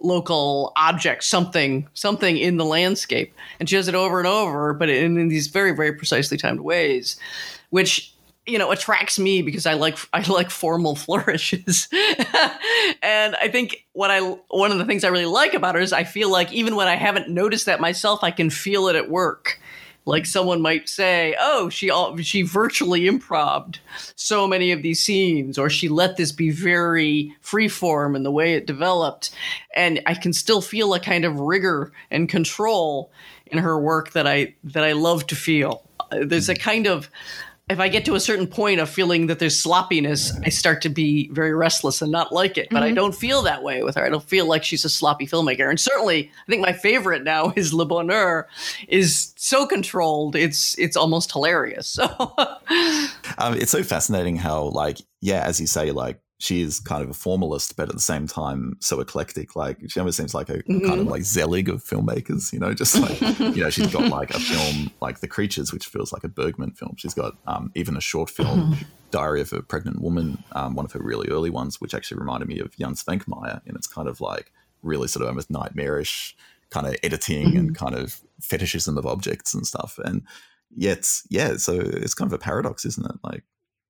[0.00, 3.34] local object, something, something in the landscape.
[3.58, 6.60] And she does it over and over, but in, in these very, very precisely timed
[6.60, 7.18] ways,
[7.70, 8.14] which
[8.46, 11.88] you know attracts me because I like I like formal flourishes,
[13.02, 15.92] and I think what I one of the things I really like about her is
[15.92, 19.10] I feel like even when I haven't noticed that myself, I can feel it at
[19.10, 19.60] work
[20.08, 21.92] Like someone might say, "Oh, she
[22.22, 23.80] she virtually improved
[24.16, 28.54] so many of these scenes, or she let this be very freeform in the way
[28.54, 29.30] it developed,"
[29.76, 33.12] and I can still feel a kind of rigor and control
[33.48, 35.82] in her work that I that I love to feel.
[36.10, 36.62] Uh, there's a mm-hmm.
[36.62, 37.10] kind of
[37.70, 40.88] if I get to a certain point of feeling that there's sloppiness, I start to
[40.88, 42.68] be very restless and not like it.
[42.70, 42.84] But mm-hmm.
[42.84, 44.04] I don't feel that way with her.
[44.04, 45.68] I don't feel like she's a sloppy filmmaker.
[45.68, 48.48] And certainly, I think my favorite now is Le Bonheur,
[48.88, 50.34] is so controlled.
[50.34, 51.98] It's it's almost hilarious.
[52.08, 52.34] So
[53.38, 57.10] um, it's so fascinating how, like, yeah, as you say, like she is kind of
[57.10, 59.56] a formalist, but at the same time so eclectic.
[59.56, 60.80] Like she almost seems like a mm-hmm.
[60.80, 61.08] kind of mm-hmm.
[61.08, 64.90] like Zelig of filmmakers, you know, just like you know, she's got like a film
[65.00, 66.94] like The Creatures, which feels like a Bergman film.
[66.96, 68.82] She's got um, even a short film, mm-hmm.
[69.10, 72.48] Diary of a Pregnant Woman, um, one of her really early ones, which actually reminded
[72.48, 76.36] me of Jan Svankmajer, and it's kind of like really sort of almost nightmarish
[76.70, 77.58] kind of editing mm-hmm.
[77.58, 79.98] and kind of fetishism of objects and stuff.
[80.04, 80.22] And
[80.70, 83.16] yet, yeah, so it's kind of a paradox, isn't it?
[83.24, 83.42] Like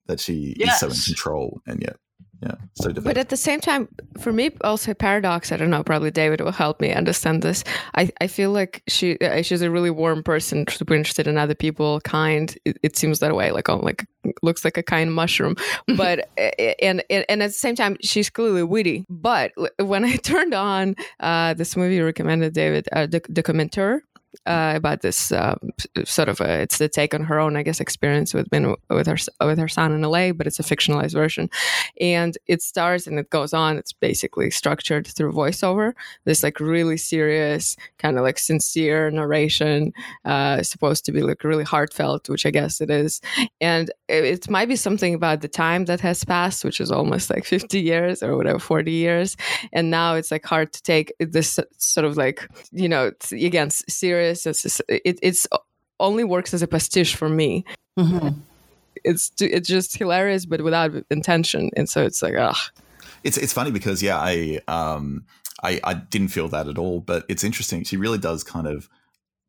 [0.07, 0.83] that she yes.
[0.83, 1.97] is so in control and yet
[2.43, 6.11] yeah so but at the same time for me also paradox i don't know probably
[6.11, 7.65] david will help me understand this.
[7.95, 11.55] I, I feel like she uh, she's a really warm person super interested in other
[11.55, 12.57] people kind.
[12.65, 14.07] It, it seems that way like oh like
[14.43, 15.57] looks like a kind mushroom.
[15.97, 16.29] But
[16.79, 19.05] and, and and at the same time she's clearly witty.
[19.09, 24.03] But when i turned on uh, this movie recommended david uh, the, the commentator
[24.47, 25.57] uh, about this uh,
[26.05, 29.17] sort of a, it's the take on her own, I guess, experience with with her
[29.41, 31.49] with her son in LA, but it's a fictionalized version,
[32.01, 33.79] and it starts and it goes on.
[33.79, 35.93] It's basically structured through voiceover.
[36.25, 39.93] This like really serious, kind of like sincere narration,
[40.25, 43.21] uh, supposed to be like really heartfelt, which I guess it is,
[43.61, 47.31] and it, it might be something about the time that has passed, which is almost
[47.31, 49.37] like fifty years or whatever, forty years,
[49.73, 54.19] and now it's like hard to take this sort of like you know again serious
[54.35, 54.65] serious.
[54.65, 55.47] It's it, it's
[56.01, 57.65] only works as a pastiche for me.
[57.99, 58.41] Mm-hmm.
[59.05, 62.71] It's it's just hilarious, but without intention, and so it's like ah.
[63.25, 65.25] It's it's funny because yeah, I um
[65.63, 67.85] I I didn't feel that at all, but it's interesting.
[67.85, 68.89] She really does kind of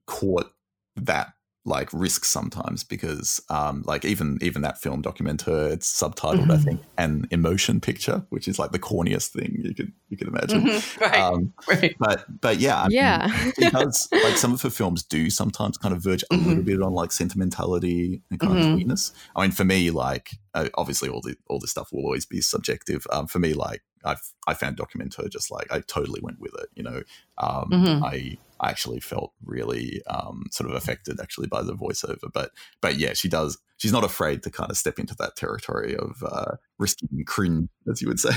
[0.07, 0.47] court
[0.95, 1.33] that
[1.65, 6.51] like risk sometimes because um like even even that film Documenteur it's subtitled mm-hmm.
[6.51, 10.27] i think an emotion picture which is like the corniest thing you could you could
[10.27, 11.03] imagine mm-hmm.
[11.03, 11.19] right.
[11.19, 11.95] Um, right.
[11.99, 15.93] but but yeah I yeah mean, does like some of her films do sometimes kind
[15.93, 16.47] of verge a mm-hmm.
[16.47, 18.75] little bit on like sentimentality and kind of mm-hmm.
[18.75, 22.25] sweetness i mean for me like uh, obviously all the all this stuff will always
[22.25, 24.15] be subjective um for me like i
[24.47, 27.03] i found Documenteur just like i totally went with it you know
[27.37, 28.03] um mm-hmm.
[28.03, 32.29] i I actually felt really um, sort of affected actually by the voiceover.
[32.33, 33.57] But but yeah, she does.
[33.77, 38.01] She's not afraid to kind of step into that territory of uh, risking cringe, as
[38.01, 38.33] you would say.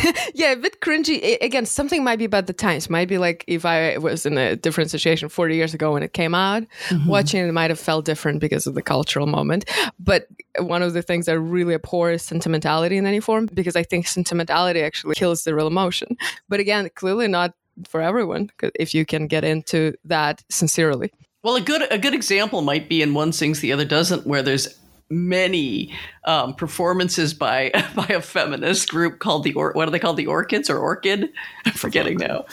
[0.34, 1.38] yeah, a bit cringy.
[1.40, 2.88] Again, something might be about the times.
[2.88, 6.12] Might be like if I was in a different situation 40 years ago when it
[6.12, 7.08] came out, mm-hmm.
[7.08, 9.68] watching it might have felt different because of the cultural moment.
[9.98, 13.82] But one of the things I really abhor is sentimentality in any form because I
[13.82, 16.16] think sentimentality actually kills the real emotion.
[16.48, 17.54] But again, clearly not
[17.88, 21.12] for everyone if you can get into that sincerely.
[21.42, 24.42] Well, a good a good example might be in one sings the other doesn't, where
[24.42, 24.78] there's
[25.10, 25.92] many
[26.24, 30.26] um, performances by by a feminist group called the or what are they called the
[30.26, 31.32] Orchids or Orchid?
[31.66, 32.46] I'm forgetting now.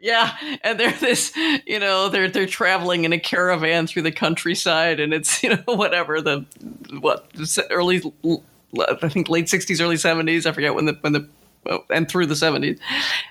[0.00, 1.32] Yeah, and they're this,
[1.64, 5.62] you know, they're they're traveling in a caravan through the countryside, and it's you know
[5.66, 6.44] whatever the
[7.00, 7.30] what
[7.70, 8.02] early
[8.76, 10.44] I think late '60s, early '70s.
[10.44, 11.28] I forget when the when the
[11.70, 12.80] Uh, and through the 70s.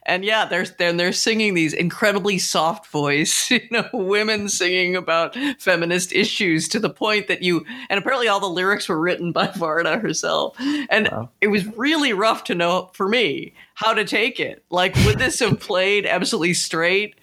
[0.05, 5.35] And yeah, they're, they're, they're singing these incredibly soft voice, you know, women singing about
[5.59, 9.47] feminist issues to the point that you, and apparently all the lyrics were written by
[9.61, 10.55] Varda herself.
[10.89, 11.29] And wow.
[11.41, 14.63] it was really rough to know for me how to take it.
[14.69, 17.15] Like, would this have played absolutely straight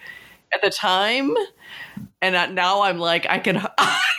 [0.52, 1.34] at the time?
[2.20, 3.66] And now I'm like, I can,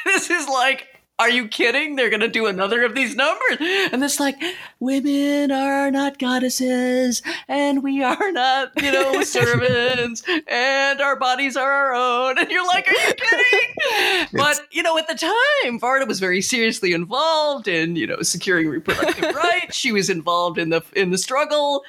[0.05, 0.87] this is like,
[1.19, 1.97] are you kidding?
[1.97, 3.57] They're going to do another of these numbers.
[3.59, 4.41] And it's like,
[4.79, 11.69] women are not goddesses and we are not, you know, servants and our bodies are
[11.69, 12.39] our own.
[12.39, 14.27] And you're like, are you kidding?
[14.33, 18.69] but, you know, at the time, Varda was very seriously involved in, you know, securing
[18.69, 19.75] reproductive rights.
[19.75, 21.83] She was involved in the, in the struggle.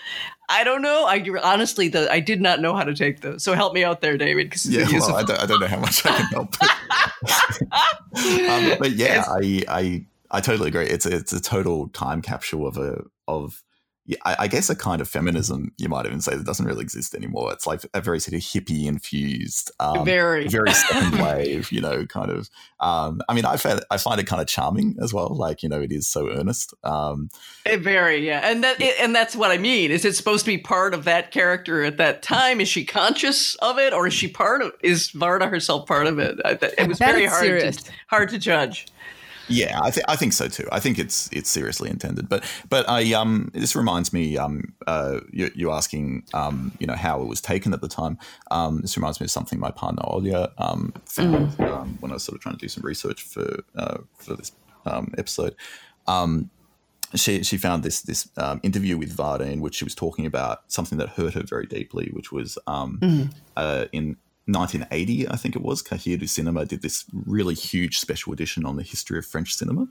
[0.51, 1.07] I don't know.
[1.07, 3.45] I honestly, the, I did not know how to take those.
[3.45, 4.51] So help me out there, David.
[4.51, 6.57] Because Yeah, well, I don't, I don't know how much I can help.
[8.73, 10.87] um, but yeah, I, I, I totally agree.
[10.87, 13.63] It's a, it's a total time capsule of a of
[14.25, 17.15] I, I, guess a kind of feminism you might even say that doesn't really exist
[17.15, 17.53] anymore.
[17.53, 22.07] It's like a very sort of hippie infused, um, very, very second wave, you know,
[22.07, 22.51] kind of.
[22.81, 25.35] Um, I mean, I find I find it kind of charming as well.
[25.35, 26.75] Like you know, it is so earnest.
[26.85, 27.31] Um,
[27.65, 29.91] it very yeah, and that it, and that's what I mean.
[29.91, 32.61] Is it supposed to be part of that character at that time?
[32.61, 34.73] Is she conscious of it, or is she part of?
[34.83, 36.41] Is Varda herself part of it?
[36.45, 38.87] It was very hard to, hard to judge.
[39.51, 40.69] Yeah, I think I think so too.
[40.73, 42.29] I think it's it's seriously intended.
[42.29, 46.95] But but I um this reminds me um uh you, you asking um you know
[46.95, 48.19] how it was taken at the time.
[48.51, 51.71] Um this reminds me of something my partner Olya um found mm.
[51.71, 54.53] um, when I was sort of trying to do some research for uh, for this
[54.87, 55.55] um, episode.
[56.07, 56.51] Um,
[57.15, 60.63] she she found this this um, interview with Varda in which she was talking about
[60.69, 63.35] something that hurt her very deeply, which was um, mm.
[63.57, 64.17] uh, in
[64.53, 68.77] 1980, I think it was, Cahiers du Cinema did this really huge special edition on
[68.77, 69.89] the history of French cinema.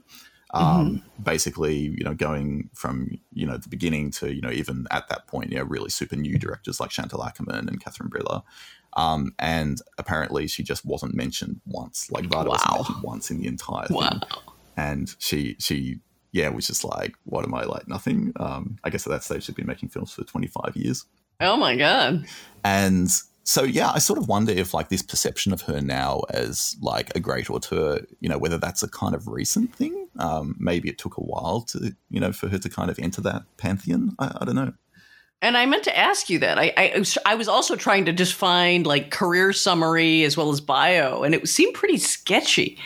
[0.52, 1.22] Um, mm-hmm.
[1.22, 5.26] Basically, you know, going from you know the beginning to you know even at that
[5.26, 8.42] point, you know, really super new directors like Chantal Akerman and Catherine Breillat.
[8.94, 12.10] Um, and apparently, she just wasn't mentioned once.
[12.10, 12.50] Like Varda wow.
[12.50, 13.96] wasn't mentioned once in the entire thing.
[13.96, 14.20] Wow.
[14.76, 16.00] And she she
[16.32, 17.86] yeah was just like, what am I like?
[17.86, 18.32] Nothing.
[18.36, 21.04] Um, I guess at that stage she'd been making films for 25 years.
[21.40, 22.26] Oh my god!
[22.64, 23.08] And
[23.50, 27.10] so yeah, I sort of wonder if like this perception of her now as like
[27.16, 30.08] a great auteur, you know, whether that's a kind of recent thing.
[30.20, 33.20] Um, maybe it took a while to, you know, for her to kind of enter
[33.22, 34.14] that pantheon.
[34.20, 34.72] I, I don't know.
[35.42, 36.60] And I meant to ask you that.
[36.60, 40.60] I, I, I was also trying to just find like career summary as well as
[40.60, 42.78] bio, and it seemed pretty sketchy.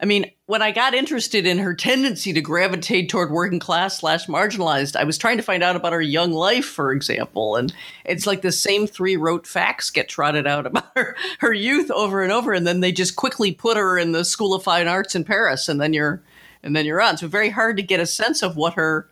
[0.00, 4.26] I mean, when I got interested in her tendency to gravitate toward working class slash
[4.26, 7.56] marginalized, I was trying to find out about her young life, for example.
[7.56, 11.90] And it's like the same three rote facts get trotted out about her, her youth
[11.90, 12.52] over and over.
[12.52, 15.68] And then they just quickly put her in the School of Fine Arts in Paris.
[15.68, 16.22] And then you're,
[16.62, 17.16] and then you're on.
[17.16, 19.08] So very hard to get a sense of what her,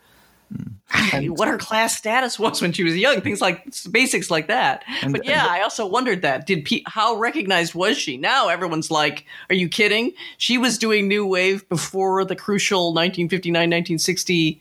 [1.13, 4.85] and what her class status was when she was young, things like basics like that.
[5.03, 6.47] And, but yeah, I also wondered that.
[6.47, 8.17] Did P- how recognized was she?
[8.17, 14.61] Now everyone's like, "Are you kidding?" She was doing new wave before the crucial 1959-1960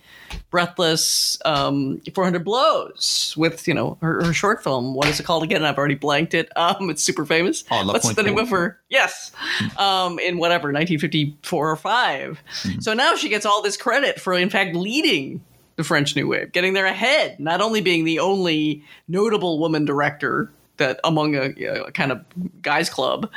[0.50, 4.94] Breathless um, 400 Blows with you know her, her, short film.
[4.94, 5.64] What is it called again?
[5.64, 6.50] I've already blanked it.
[6.58, 7.64] Um, it's super famous.
[7.72, 8.80] Oh, What's the name of her?
[8.90, 9.32] Yes,
[9.78, 12.80] um, in whatever 1954 or 5 mm-hmm.
[12.80, 15.44] So now she gets all this credit for in fact leading
[15.76, 20.52] the French New Wave, getting there ahead, not only being the only notable woman director
[20.78, 22.24] that among a, a kind of
[22.62, 23.32] guys club,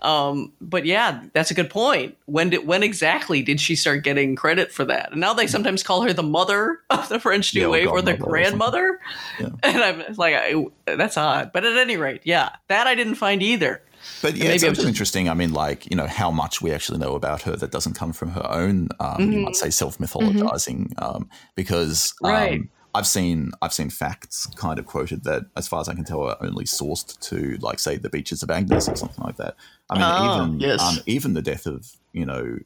[0.00, 2.16] um, but yeah, that's a good point.
[2.26, 5.12] When did when exactly did she start getting credit for that?
[5.12, 8.02] And now they sometimes call her the mother of the French New yeah, Wave or
[8.02, 9.00] the grandmother,
[9.38, 9.48] yeah.
[9.62, 11.52] and I'm like, I, that's odd.
[11.52, 13.82] But at any rate, yeah, that I didn't find either.
[14.22, 14.88] But yeah, it's also just...
[14.88, 15.28] interesting.
[15.28, 18.12] I mean, like you know, how much we actually know about her that doesn't come
[18.12, 19.32] from her own, um, mm-hmm.
[19.32, 21.04] you might say, self mythologizing, mm-hmm.
[21.04, 22.70] um, because um.
[22.94, 26.22] I've seen I've seen facts kind of quoted that, as far as I can tell,
[26.22, 29.54] are only sourced to like say the beaches of Agnes or something like that.
[29.90, 30.82] I mean, oh, even yes.
[30.82, 32.58] um, even the death of you know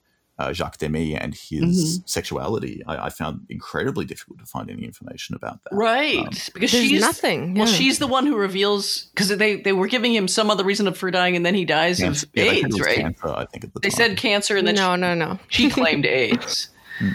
[0.43, 2.07] uh, Jacques Demy and his mm-hmm.
[2.07, 5.75] sexuality, I, I, found incredibly difficult to find any information about that.
[5.75, 7.55] Right, um, because she's nothing.
[7.55, 7.65] Yeah.
[7.65, 10.93] Well, she's the one who reveals because they they were giving him some other reason
[10.95, 12.27] for dying, and then he dies cancer.
[12.27, 12.81] of yeah, AIDS.
[12.81, 12.99] Right?
[12.99, 13.97] Cancer, I think at the they time.
[13.97, 15.39] said cancer, and then no, she, no, no.
[15.49, 17.11] She claimed AIDS, hmm.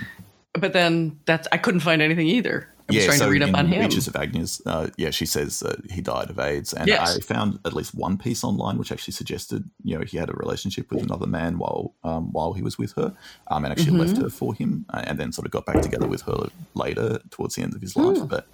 [0.53, 2.73] but then that's I couldn't find anything either.
[2.89, 3.81] I was yeah, trying so to read up on him.
[3.81, 7.17] Beaches of Agnes, uh, yeah, she says uh, he died of AIDS, and yes.
[7.17, 10.33] I found at least one piece online which actually suggested, you know, he had a
[10.33, 13.13] relationship with another man while um, while he was with her,
[13.47, 14.13] um, and actually mm-hmm.
[14.13, 17.19] left her for him, uh, and then sort of got back together with her later
[17.29, 18.17] towards the end of his life.
[18.17, 18.29] Mm.
[18.29, 18.47] But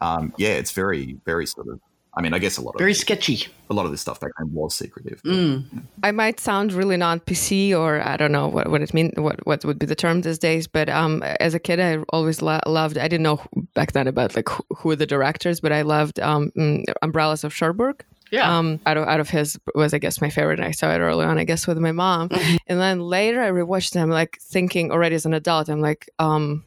[0.00, 1.80] um, yeah, it's very, very sort of
[2.14, 3.46] I mean, I guess a lot of very sketchy.
[3.70, 5.20] A lot of this stuff back then was secretive.
[5.22, 5.64] But, mm.
[5.72, 5.80] yeah.
[6.02, 9.12] I might sound really non PC, or I don't know what, what it mean.
[9.16, 10.66] What what would be the term these days?
[10.66, 12.98] But um, as a kid, I always lo- loved.
[12.98, 13.40] I didn't know
[13.74, 17.54] back then about like who, who the directors, but I loved um, mm, Umbrellas of
[17.54, 18.04] Cherbourg.
[18.32, 18.58] Yeah.
[18.58, 20.58] Um, out of out of his was I guess my favorite.
[20.58, 22.56] And I saw it early on, I guess, with my mom, mm-hmm.
[22.66, 26.64] and then later I rewatched them, like thinking already as an adult, I'm like, um,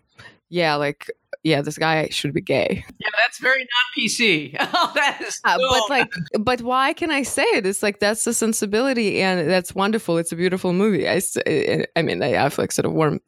[0.49, 1.12] yeah, like
[1.43, 2.86] yeah, this guy should be gay.
[2.99, 4.56] Yeah, that's very not PC.
[4.60, 5.39] oh, that is.
[5.43, 7.65] Uh, but like, but why can I say it?
[7.65, 10.17] It's like that's the sensibility, and that's wonderful.
[10.17, 11.08] It's a beautiful movie.
[11.08, 11.21] I,
[11.95, 13.19] I mean, I have like sort of warm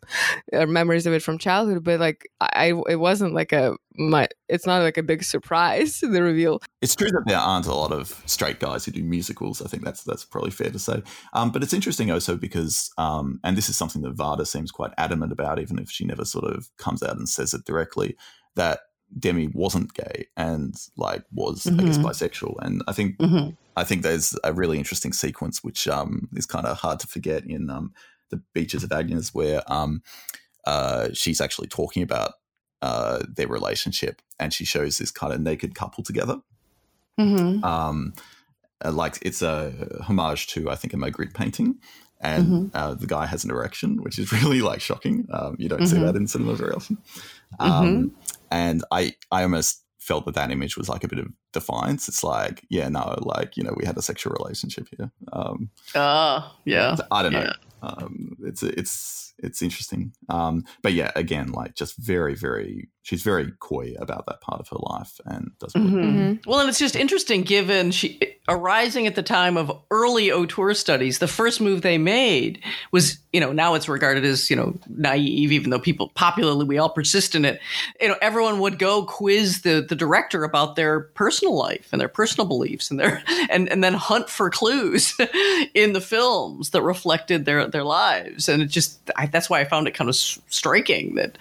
[0.54, 4.28] uh, memories of it from childhood, but like, I it wasn't like a my.
[4.48, 6.62] It's not like a big surprise the reveal.
[6.82, 9.62] It's true that there aren't a lot of straight guys who do musicals.
[9.62, 11.02] I think that's that's probably fair to say.
[11.34, 14.92] Um, but it's interesting also because, um, and this is something that Varda seems quite
[14.98, 18.16] adamant about, even if she never sort of comes out and says it directly
[18.56, 18.80] that
[19.18, 21.80] Demy wasn't gay and like was mm-hmm.
[21.80, 22.08] I guess mm-hmm.
[22.08, 22.56] bisexual.
[22.62, 23.52] And I think mm-hmm.
[23.76, 27.46] I think there's a really interesting sequence which um, is kind of hard to forget
[27.46, 27.94] in um,
[28.30, 30.02] the Beaches of Agnes where um,
[30.66, 32.34] uh, she's actually talking about
[32.82, 36.38] uh, their relationship, and she shows this kind of naked couple together.
[37.20, 37.64] Mm-hmm.
[37.64, 38.14] Um,
[38.84, 41.80] uh, like it's a homage to I think a Magritte painting,
[42.20, 42.72] and Mhm.
[42.74, 45.28] uh, the guy has an erection, which is really like shocking.
[45.32, 46.06] Um, you don't see Mhm.
[46.06, 46.98] that in cinema very often.
[47.60, 48.12] Um,
[48.52, 52.08] And I I almost felt that that image was like a bit of defiance.
[52.08, 55.12] It's like, yeah, no, like you know, we had a sexual relationship here.
[55.34, 56.96] Um, Ah, yeah.
[57.12, 57.40] I don't know.
[57.42, 57.54] Yeah.
[57.82, 60.14] Um, it's it's it's interesting.
[60.30, 62.90] Um, but yeah, again, like just very very.
[63.04, 65.76] She's very coy about that part of her life and does.
[65.76, 66.46] Really Mhm.
[66.48, 71.20] Well, and it's just interesting given she arising at the time of early auteur studies.
[71.20, 72.62] The first move they made
[72.92, 76.80] was, you know, now it's regarded as you know naive, even though people popularly we
[76.80, 77.60] all persist in it.
[78.02, 82.08] You know, everyone would go quiz the the director about their personal life and their
[82.08, 85.14] personal beliefs and their and and then hunt for clues
[85.76, 88.50] in the films that reflected their their lives.
[88.50, 91.38] And it just I, that's why I found it kind of striking that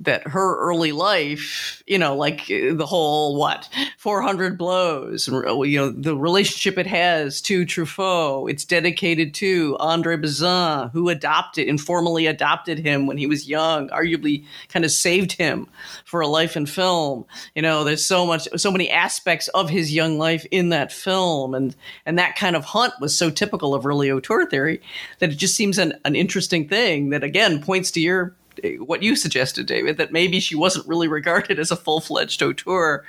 [0.00, 5.78] that her early life, you know, like uh, the whole what 400 blows, uh, you
[5.78, 12.26] know, the relationship it has to Truffaut, it's dedicated to Andre Bazin, who adopted, informally
[12.26, 15.66] adopted him when he was young, arguably kind of saved him
[16.04, 17.24] for a life in film.
[17.54, 21.54] You know, there's so much, so many aspects of his young life in that film,
[21.54, 21.74] and
[22.04, 24.82] and that kind of hunt was so typical of early auteur theory
[25.20, 28.36] that it just seems an, an interesting thing that again points to your
[28.78, 33.04] what you suggested, David, that maybe she wasn't really regarded as a full fledged auteur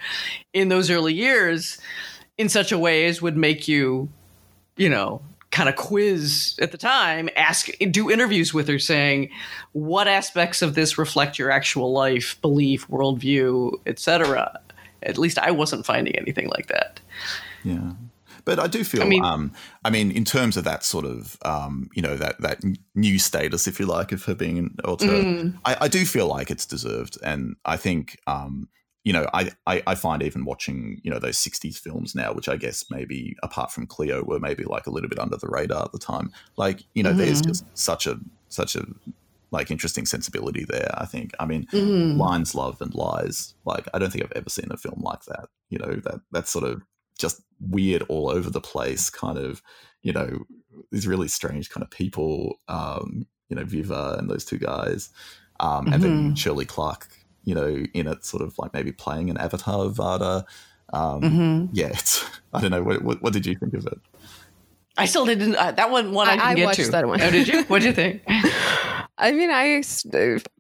[0.54, 1.80] in those early years
[2.38, 4.10] in such a way as would make you,
[4.76, 5.22] you know,
[5.52, 9.30] kind of quiz at the time, ask, do interviews with her saying,
[9.72, 14.60] what aspects of this reflect your actual life, belief, worldview, etc.
[15.04, 17.00] At least I wasn't finding anything like that.
[17.64, 17.92] Yeah.
[18.48, 19.52] But I do feel, I mean, um,
[19.84, 22.60] I mean, in terms of that sort of, um, you know, that that
[22.96, 25.60] new status, if you like, of her being an auteur, Mm.
[25.66, 28.70] I, I do feel like it's deserved, and I think, um,
[29.04, 32.48] you know, I, I I find even watching, you know, those '60s films now, which
[32.48, 35.84] I guess maybe apart from Cleo, were maybe like a little bit under the radar
[35.84, 36.32] at the time.
[36.56, 37.48] Like, you know, there's Mhm.
[37.48, 38.18] just such a
[38.48, 38.86] such a
[39.52, 40.92] like interesting sensibility there.
[40.98, 41.32] I think.
[41.40, 42.18] I mean, Mm.
[42.18, 43.56] Lions, love, and lies.
[43.66, 45.50] Like, I don't think I've ever seen a film like that.
[45.70, 46.82] You know, that that sort of
[47.18, 49.62] just weird all over the place kind of,
[50.04, 50.46] you know,
[50.92, 52.60] these really strange kind of people.
[52.68, 55.10] Um, you know, Viva and those two guys,
[55.62, 56.38] um, and then Mhm.
[56.38, 57.08] Shirley Clarke.
[57.46, 60.44] You know, in it, sort of like maybe playing an avatar of Varda.
[60.92, 61.70] Um, Mhm.
[61.72, 62.26] Yeah, it's.
[62.54, 62.84] I don't know.
[62.84, 63.98] What, what, what did you think of it?
[64.98, 65.56] I still didn't.
[65.56, 66.92] Uh, that one, one I, I- didn't I get watched to.
[66.92, 67.22] that one.
[67.22, 67.64] Oh, did you?
[67.70, 68.22] What did you think?
[69.20, 69.82] I mean, I,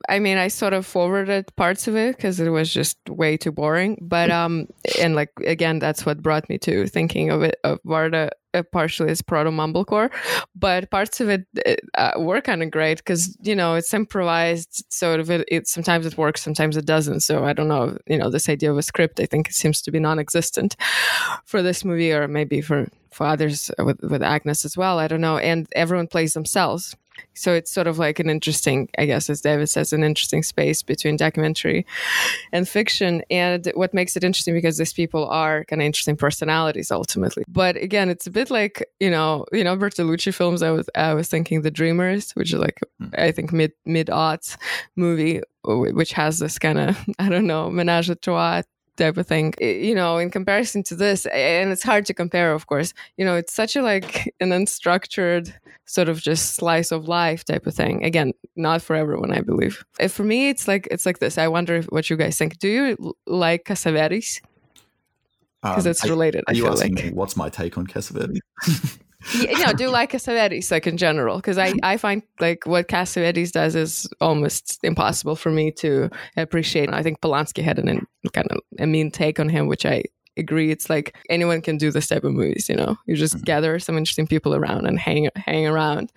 [0.09, 3.51] I mean, I sort of forwarded parts of it because it was just way too
[3.51, 3.99] boring.
[4.01, 4.67] But um,
[4.99, 9.11] and like again, that's what brought me to thinking of it of Varda uh, partially
[9.11, 10.09] as proto mumblecore,
[10.55, 11.45] but parts of it
[11.97, 14.83] uh, were kind of great because you know it's improvised.
[14.89, 17.21] So it, it sometimes it works, sometimes it doesn't.
[17.21, 17.97] So I don't know.
[18.07, 20.75] You know, this idea of a script, I think, it seems to be non-existent
[21.45, 24.97] for this movie, or maybe for for others with with Agnes as well.
[24.97, 25.37] I don't know.
[25.37, 26.95] And everyone plays themselves.
[27.33, 30.81] So it's sort of like an interesting, I guess, as David says, an interesting space
[30.83, 31.85] between documentary
[32.51, 33.23] and fiction.
[33.29, 37.43] And what makes it interesting because these people are kind of interesting personalities ultimately.
[37.47, 40.63] But again, it's a bit like you know, you know, Bertolucci films.
[40.63, 43.09] I was I was thinking The Dreamers, which is like hmm.
[43.17, 44.57] I think mid mid aughts
[44.95, 48.63] movie, which has this kind of I don't know menage a trois
[48.97, 52.67] type of thing you know in comparison to this and it's hard to compare of
[52.67, 52.93] course.
[53.17, 55.53] You know it's such a like an unstructured
[55.85, 58.03] sort of just slice of life type of thing.
[58.03, 59.85] Again not for everyone i believe.
[59.99, 61.37] If for me it's like it's like this.
[61.37, 62.59] I wonder what you guys think.
[62.59, 64.41] Do you like cassavetes
[65.61, 67.05] because Um, it's related Are i you asking like.
[67.05, 68.39] me what's my take on Cassavetes?
[69.33, 71.37] yeah, you know, do like Cassavetes like in general?
[71.37, 76.89] Because I, I find like what Cassavetes does is almost impossible for me to appreciate.
[76.93, 80.03] I think Polanski had an in, kind of a mean take on him, which I
[80.37, 80.71] agree.
[80.71, 82.69] It's like anyone can do this type of movies.
[82.69, 83.43] You know, you just mm-hmm.
[83.43, 86.11] gather some interesting people around and hang hang around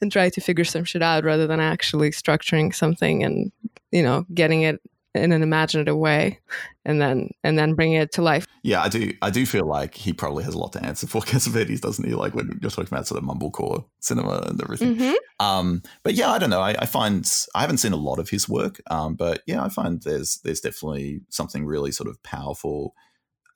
[0.00, 3.52] and try to figure some shit out rather than actually structuring something and
[3.90, 4.80] you know getting it
[5.14, 6.40] in an imaginative way
[6.84, 8.46] and then and then bringing it to life.
[8.62, 9.12] Yeah, I do.
[9.22, 12.14] I do feel like he probably has a lot to answer for Cassavetes, doesn't he?
[12.14, 14.96] Like when you're talking about sort of mumblecore cinema and everything.
[14.96, 15.14] Mhm.
[15.40, 16.60] Um, but yeah, I don't know.
[16.60, 19.68] I, I find I haven't seen a lot of his work, um, but yeah, I
[19.68, 22.94] find there's there's definitely something really sort of powerful,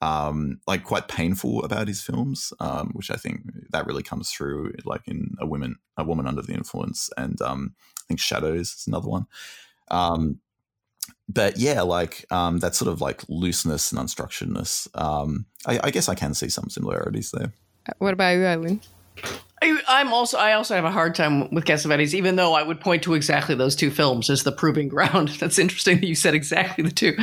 [0.01, 3.41] um, like quite painful about his films, um, which I think
[3.71, 7.75] that really comes through, like in a woman a woman under the influence, and um,
[7.99, 9.25] I think Shadows is another one.
[9.91, 10.39] Um,
[11.29, 14.87] but yeah, like um, that sort of like looseness and unstructuredness.
[14.99, 17.53] Um, I, I guess I can see some similarities there.
[17.99, 18.81] What about you, Eileen?
[19.61, 22.79] I, am also I also have a hard time with Cassavetes, even though I would
[22.79, 25.29] point to exactly those two films as the proving ground.
[25.39, 27.15] That's interesting that you said exactly the two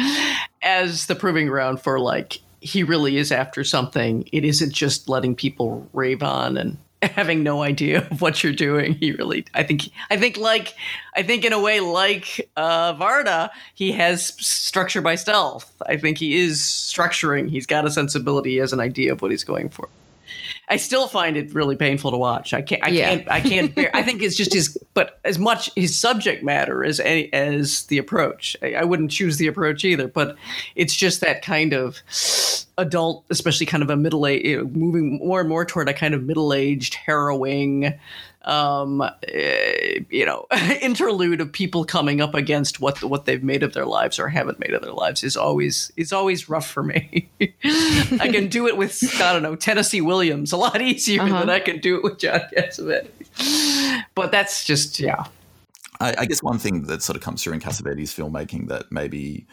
[0.63, 4.29] as the proving ground for like he really is after something.
[4.33, 8.95] It isn't just letting people rave on and having no idea of what you're doing.
[8.95, 10.75] He really, I think, I think like,
[11.15, 15.73] I think in a way like uh, Varda, he has structure by stealth.
[15.87, 17.51] I think he is structuring.
[17.51, 19.89] He's got a sensibility, he has an idea of what he's going for.
[20.69, 22.53] I still find it really painful to watch.
[22.53, 22.85] I can't.
[22.85, 23.09] I yeah.
[23.09, 23.31] can't.
[23.31, 23.91] I can't bear.
[23.95, 27.99] I think it's just his, but as much his subject matter as any, as the
[27.99, 28.57] approach.
[28.63, 30.37] I, I wouldn't choose the approach either, but
[30.75, 32.01] it's just that kind of
[32.79, 36.25] adult, especially kind of a middle age, moving more and more toward a kind of
[36.25, 37.95] middle aged harrowing
[38.47, 39.13] um, uh,
[40.09, 40.47] you know,
[40.81, 44.61] interlude of people coming up against what what they've made of their lives or haven't
[44.61, 47.29] made of their lives is always is always rough for me.
[47.41, 51.41] I can do it with I don't know Tennessee Williams a lot easier uh-huh.
[51.41, 54.03] than I can do it with John Cassavetes.
[54.15, 55.25] But that's just yeah.
[56.01, 59.47] I, I, guess one thing that sort of comes through in Cassavetes' filmmaking that maybe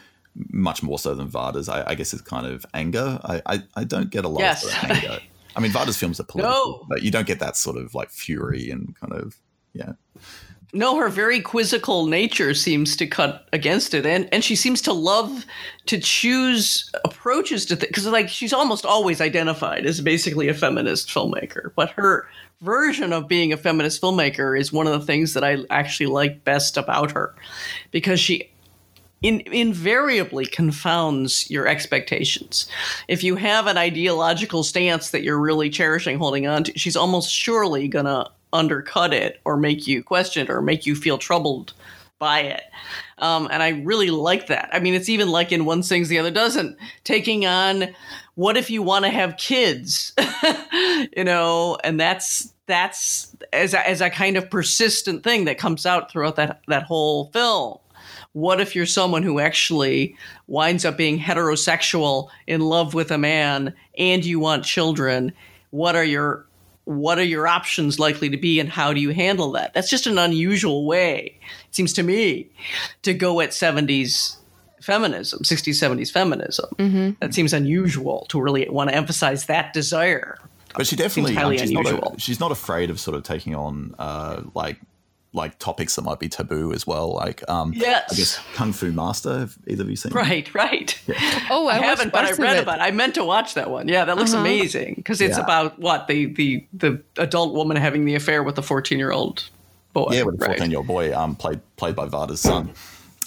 [0.51, 3.17] much more so than Varda's, I, I guess, is kind of anger.
[3.23, 4.65] I, I, I don't get a lot yes.
[4.65, 5.19] of anger
[5.55, 6.85] I mean, Varda's films are political, no.
[6.89, 9.35] but you don't get that sort of like fury and kind of
[9.73, 9.93] yeah.
[10.75, 14.93] No, her very quizzical nature seems to cut against it, and and she seems to
[14.93, 15.45] love
[15.85, 21.09] to choose approaches to things because like she's almost always identified as basically a feminist
[21.09, 22.27] filmmaker, but her
[22.61, 26.43] version of being a feminist filmmaker is one of the things that I actually like
[26.43, 27.35] best about her,
[27.91, 28.49] because she
[29.23, 32.67] in, invariably confounds your expectations.
[33.07, 37.31] If you have an ideological stance that you're really cherishing, holding on to, she's almost
[37.31, 41.73] surely going to undercut it or make you question it or make you feel troubled
[42.19, 42.63] by it.
[43.17, 44.69] Um, and I really like that.
[44.73, 47.95] I mean, it's even like in One Sings, the Other Doesn't, taking on
[48.35, 50.13] what if you want to have kids,
[51.15, 55.85] you know, and that's that's as a, as a kind of persistent thing that comes
[55.85, 57.77] out throughout that that whole film
[58.33, 60.17] what if you're someone who actually
[60.47, 65.31] winds up being heterosexual in love with a man and you want children?
[65.69, 66.45] What are your
[66.85, 69.73] what are your options likely to be and how do you handle that?
[69.73, 72.49] That's just an unusual way, it seems to me,
[73.03, 74.35] to go at 70s
[74.81, 76.69] feminism, 60s, 70s feminism.
[76.77, 77.11] Mm-hmm.
[77.21, 80.37] That seems unusual to really want to emphasize that desire.
[80.75, 83.95] But she definitely, um, she's, not a, she's, not afraid of sort of taking on
[83.97, 84.77] uh, like
[85.33, 87.13] like topics that might be taboo as well.
[87.13, 88.11] Like, um, yes.
[88.11, 89.39] I guess Kung Fu Master.
[89.39, 90.13] Have either of you seen?
[90.13, 90.99] Right, right.
[91.07, 91.39] Yeah.
[91.49, 92.79] Oh, I, I haven't, but I read about.
[92.79, 92.81] it.
[92.81, 93.87] I meant to watch that one.
[93.87, 94.41] Yeah, that looks uh-huh.
[94.41, 95.43] amazing because it's yeah.
[95.43, 99.49] about what the the the adult woman having the affair with the fourteen year old
[99.91, 100.09] boy.
[100.11, 102.71] Yeah, with the fourteen year old boy, um, played played by Varda's son.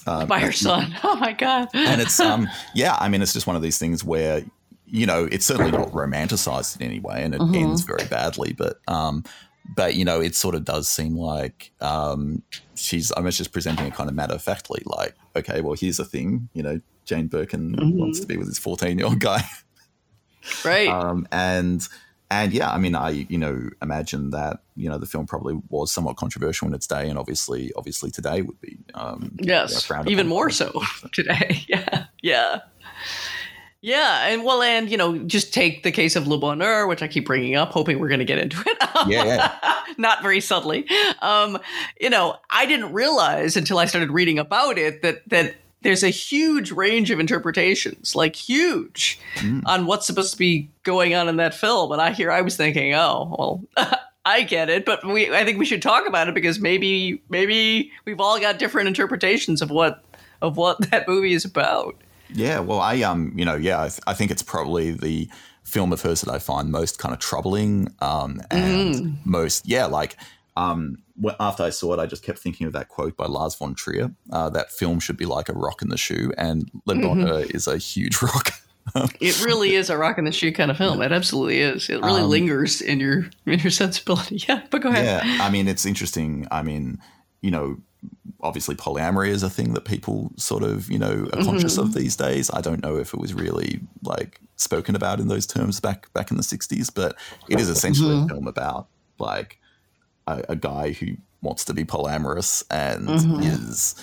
[0.07, 0.95] Um, by her son.
[1.03, 1.69] Oh my god.
[1.75, 2.97] and it's um, yeah.
[2.99, 4.45] I mean, it's just one of these things where
[4.87, 7.55] you know it's certainly not romanticized in any way, and it mm-hmm.
[7.55, 8.53] ends very badly.
[8.53, 9.25] But um,
[9.75, 12.43] but you know, it sort of does seem like um,
[12.75, 16.05] she's almost just presenting it kind of matter of factly, like, okay, well, here's the
[16.05, 17.99] thing, you know, Jane Birkin mm-hmm.
[17.99, 19.43] wants to be with this 14 year old guy,
[20.65, 20.89] right?
[20.89, 21.87] Um, and
[22.31, 25.93] and yeah, I mean, I you know imagine that you know the film probably was
[25.93, 30.51] somewhat controversial in its day, and obviously, obviously today would be um, yes, even more
[30.51, 31.65] so today.
[31.69, 32.61] yeah, yeah.
[33.87, 37.07] Yeah, and well, and you know, just take the case of Le Bonheur, which I
[37.07, 38.77] keep bringing up, hoping we're going to get into it.
[39.07, 39.77] yeah, yeah.
[39.97, 40.89] not very subtly.
[41.23, 41.57] Um,
[42.01, 46.09] you know, I didn't realize until I started reading about it that that there's a
[46.09, 49.63] huge range of interpretations, like huge, mm.
[49.67, 51.93] on what's supposed to be going on in that film.
[51.93, 53.97] And I hear, I was thinking, oh, well.
[54.25, 57.93] I get it, but we I think we should talk about it because maybe maybe
[58.05, 60.03] we've all got different interpretations of what
[60.43, 61.95] of what that movie is about.
[62.33, 65.29] Yeah, well, I um, you know, yeah, I, th- I, think it's probably the
[65.63, 69.17] film of hers that I find most kind of troubling, um, and mm.
[69.25, 70.17] most, yeah, like,
[70.57, 70.99] um,
[71.41, 74.11] after I saw it, I just kept thinking of that quote by Lars von Trier.
[74.31, 77.57] Uh, that film should be like a rock in the shoe, and Le mm-hmm.
[77.57, 78.51] is a huge rock.
[79.21, 81.03] it really is a rock in the shoe kind of film.
[81.03, 81.89] It absolutely is.
[81.89, 84.43] It really um, lingers in your in your sensibility.
[84.49, 85.05] Yeah, but go ahead.
[85.05, 86.47] Yeah, I mean, it's interesting.
[86.51, 86.99] I mean,
[87.47, 87.79] you know,
[88.41, 91.87] obviously polyamory is a thing that people sort of you know are conscious mm-hmm.
[91.87, 95.47] of these days i don't know if it was really like spoken about in those
[95.47, 97.17] terms back back in the 60s but
[97.49, 98.27] it is essentially mm-hmm.
[98.27, 98.89] a film about
[99.19, 99.59] like
[100.27, 103.41] a, a, guy who wants to be polyamorous and mm-hmm.
[103.41, 103.95] is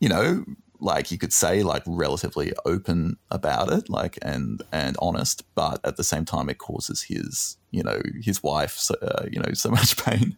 [0.00, 0.44] you know
[0.80, 5.96] like you could say like relatively open about it like and and honest but at
[5.96, 9.70] the same time it causes his you know his wife so, uh, you know so
[9.70, 10.36] much pain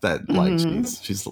[0.00, 0.82] that like mm-hmm.
[0.82, 1.28] she's she's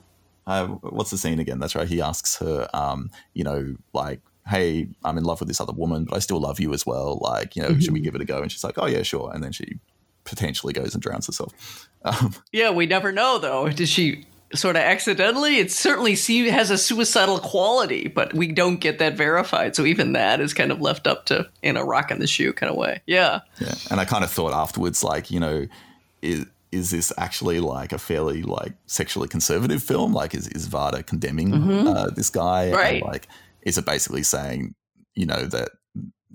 [0.46, 1.58] uh, what's the scene again?
[1.58, 1.88] That's right.
[1.88, 6.04] He asks her, um, you know, like, hey, I'm in love with this other woman,
[6.04, 7.18] but I still love you as well.
[7.20, 7.80] Like, you know, mm-hmm.
[7.80, 8.04] should we mm-hmm.
[8.04, 8.42] give it a go?
[8.42, 9.30] And she's like, oh, yeah, sure.
[9.32, 9.78] And then she
[10.24, 11.88] potentially goes and drowns herself.
[12.06, 13.70] Um, yeah, we never know though.
[13.70, 15.56] Did she sort of accidentally?
[15.56, 19.74] It certainly seems has a suicidal quality, but we don't get that verified.
[19.74, 22.52] So even that is kind of left up to in a rock in the shoe
[22.52, 23.00] kind of way.
[23.06, 23.40] Yeah.
[23.58, 25.66] Yeah, and I kind of thought afterwards, like you know,
[26.20, 26.44] is
[26.74, 30.12] is this actually like a fairly like sexually conservative film?
[30.12, 31.86] Like, is is Varda condemning mm-hmm.
[31.86, 32.72] uh, this guy?
[32.72, 33.02] Right.
[33.02, 33.28] And, like,
[33.62, 34.74] is it basically saying,
[35.14, 35.70] you know, that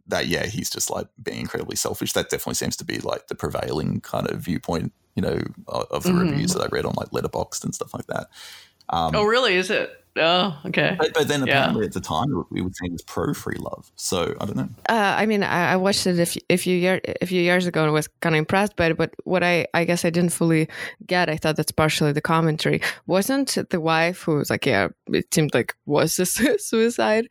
[0.07, 2.13] that yeah, he's just like being incredibly selfish?
[2.13, 6.09] That definitely seems to be like the prevailing kind of viewpoint, you know, of the
[6.09, 6.29] mm-hmm.
[6.29, 8.29] reviews that I read on like Letterboxd and stuff like that.
[8.87, 9.55] Um, oh, really?
[9.55, 9.91] Is it?
[10.17, 10.95] Oh, okay.
[10.97, 11.87] But, but then apparently yeah.
[11.87, 13.91] at the time we would say it was pro free love.
[13.95, 14.69] So I don't know.
[14.89, 17.67] Uh, I mean, I, I, watched it a few, a few, year, a few years
[17.67, 18.97] ago and was kind of impressed by it.
[18.97, 20.67] But what I, I guess I didn't fully
[21.05, 22.81] get, I thought that's partially the commentary.
[23.07, 26.25] Wasn't the wife who was like, yeah, it seemed like was a
[26.57, 27.27] suicide.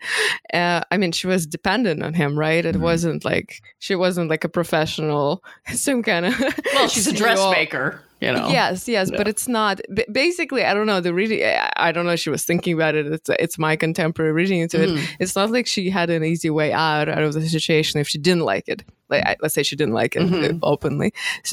[0.54, 2.64] Uh, I mean, she was dependent on him, right?
[2.64, 2.84] It mm-hmm.
[2.84, 6.40] wasn't like she wasn't like a professional, some kind of.
[6.74, 9.16] Well, she's a dressmaker you know yes yes yeah.
[9.16, 11.40] but it's not basically i don't know the reading
[11.76, 14.98] i don't know she was thinking about it it's it's my contemporary reading into mm.
[14.98, 18.08] it it's not like she had an easy way out out of the situation if
[18.08, 20.58] she didn't like it like let's say she didn't like it mm-hmm.
[20.62, 21.12] openly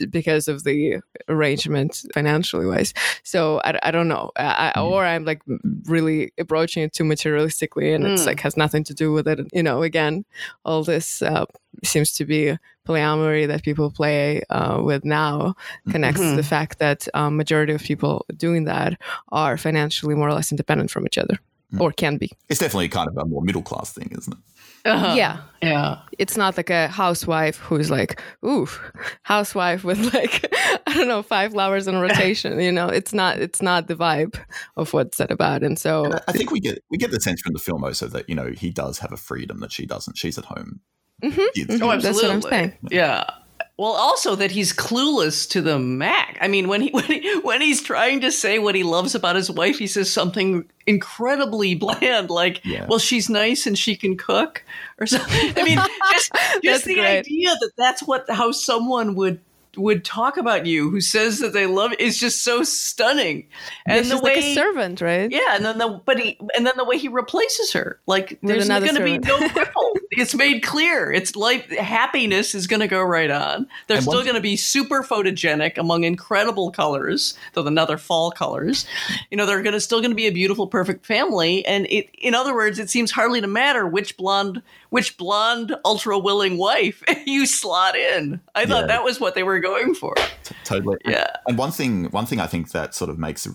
[0.10, 2.94] because of the arrangement financially wise
[3.24, 4.84] so i, I don't know I, mm.
[4.84, 5.42] or i'm like
[5.86, 8.14] really approaching it too materialistically and mm.
[8.14, 10.26] it's like has nothing to do with it you know again
[10.64, 11.46] all this uh,
[11.84, 15.56] seems to be polyamory that people play uh, with now
[15.90, 16.32] connects mm-hmm.
[16.32, 19.00] to the fact that um, majority of people doing that
[19.30, 21.40] are financially more or less independent from each other
[21.74, 21.82] mm.
[21.82, 24.40] or can be it's definitely kind of a more middle class thing isn't it
[24.86, 25.16] uh-huh.
[25.16, 25.42] Yeah.
[25.62, 26.00] Yeah.
[26.18, 28.80] It's not like a housewife who's like, oof,
[29.24, 30.48] housewife with like,
[30.88, 32.60] I don't know, five flowers in rotation.
[32.60, 34.40] you know, it's not it's not the vibe
[34.78, 35.64] of what's said about.
[35.64, 38.08] And so and I think we get we get the sense from the film also
[38.08, 40.18] that, you know, he does have a freedom that she doesn't.
[40.18, 40.82] She's at home
[41.24, 41.40] Mm-hmm.
[41.40, 41.84] Mm-hmm.
[41.84, 42.02] Oh, absolutely.
[42.02, 42.78] That's what I'm saying.
[42.92, 43.24] Yeah.
[43.78, 46.38] Well, also that he's clueless to the mac.
[46.40, 49.36] I mean, when he when he, when he's trying to say what he loves about
[49.36, 52.86] his wife, he says something incredibly bland, like, yeah.
[52.88, 54.64] "Well, she's nice and she can cook,"
[55.00, 55.54] or something.
[55.58, 55.80] I mean,
[56.14, 56.32] just,
[56.64, 57.20] just the great.
[57.20, 59.42] idea that that's what how someone would
[59.78, 63.48] would talk about you who says that they love is just so stunning.
[63.86, 65.30] And yeah, the way like a servant, right?
[65.30, 68.68] Yeah, and then the but he and then the way he replaces her, like there's
[68.70, 69.94] going to be no ripple.
[70.18, 71.12] It's made clear.
[71.12, 73.68] It's like happiness is going to go right on.
[73.88, 78.86] They're still going to be super photogenic among incredible colors, though another fall colors.
[79.30, 81.66] You know, they're going to still going to be a beautiful, perfect family.
[81.66, 84.62] And it, in other words, it seems hardly to matter which blonde
[84.96, 88.40] which blonde, ultra willing wife you slot in.
[88.56, 88.88] I thought yeah.
[88.88, 90.16] that was what they were going for.
[90.16, 90.98] T- totally.
[91.04, 91.28] Yeah.
[91.48, 93.46] And one thing, one thing I think that sort of makes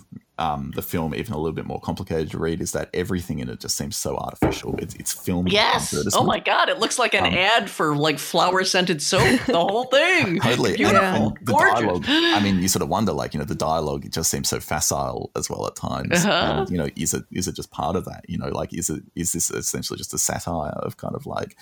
[0.40, 3.50] um, the film even a little bit more complicated to read is that everything in
[3.50, 4.74] it just seems so artificial.
[4.78, 5.52] It's it's filmed.
[5.52, 5.94] Yes.
[6.14, 6.70] Oh my god!
[6.70, 9.40] It looks like an um, ad for like flower scented soap.
[9.46, 10.40] The whole thing.
[10.40, 10.76] totally.
[10.76, 10.98] Beautiful.
[11.04, 11.80] And, the Gorgeous.
[11.80, 12.04] dialogue.
[12.08, 14.60] I mean, you sort of wonder, like you know, the dialogue it just seems so
[14.60, 16.24] facile as well at times.
[16.24, 16.60] Uh-huh.
[16.60, 18.24] And, you know, is it is it just part of that?
[18.26, 21.56] You know, like is it is this essentially just a satire of kind of like,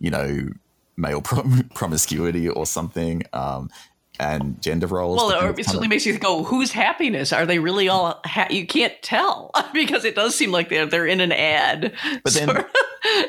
[0.00, 0.48] you know,
[0.96, 3.22] male prom- promiscuity or something?
[3.32, 3.70] Um,
[4.18, 5.16] and gender roles.
[5.16, 8.20] Well, it certainly of- makes you think, oh, whose happiness are they really all?
[8.24, 11.92] Ha- you can't tell because it does seem like they're they're in an ad.
[12.22, 12.46] But then,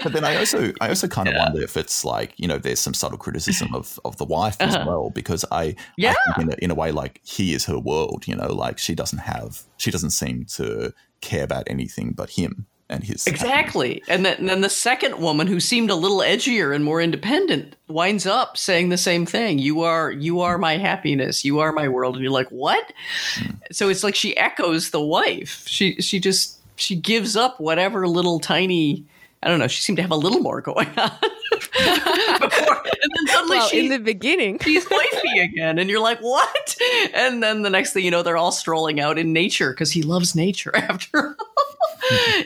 [0.04, 1.46] but then I also I also kind of yeah.
[1.46, 4.78] wonder if it's like you know there's some subtle criticism of of the wife uh-huh.
[4.78, 7.80] as well because I yeah I in a, in a way like he is her
[7.80, 8.28] world.
[8.28, 12.68] You know, like she doesn't have she doesn't seem to care about anything but him
[12.90, 14.02] and his exactly.
[14.08, 18.26] And then, then the second woman who seemed a little edgier and more independent winds
[18.26, 19.60] up saying the same thing.
[19.60, 21.44] You are you are my happiness.
[21.44, 22.16] You are my world.
[22.16, 22.94] And you're like what?
[23.36, 23.52] Hmm.
[23.72, 25.68] so it's like she echoes the wife.
[25.68, 29.06] She she just she gives up whatever little tiny
[29.44, 29.68] I don't know.
[29.68, 31.12] She seemed to have a little more going on
[31.52, 36.20] before, and then suddenly well, she, in the beginning, she's wifey again, and you're like,
[36.20, 36.76] what?
[37.14, 40.02] And then the next thing you know, they're all strolling out in nature because he
[40.02, 40.72] loves nature.
[40.76, 41.48] After all.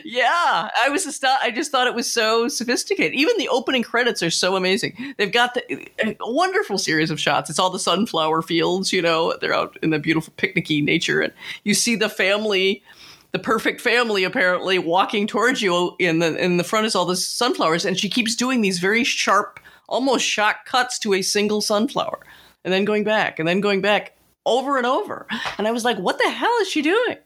[0.04, 3.14] yeah, I was just I just thought it was so sophisticated.
[3.14, 5.14] Even the opening credits are so amazing.
[5.16, 7.48] They've got the, a wonderful series of shots.
[7.48, 9.34] It's all the sunflower fields, you know.
[9.40, 11.32] They're out in the beautiful picnicky nature, and
[11.64, 12.82] you see the family,
[13.32, 15.96] the perfect family, apparently walking towards you.
[15.98, 19.04] In the in the front is all the sunflowers, and she keeps doing these very
[19.04, 19.58] sharp,
[19.88, 22.20] almost shot cuts to a single sunflower,
[22.64, 25.26] and then going back, and then going back over and over.
[25.56, 27.16] And I was like, what the hell is she doing?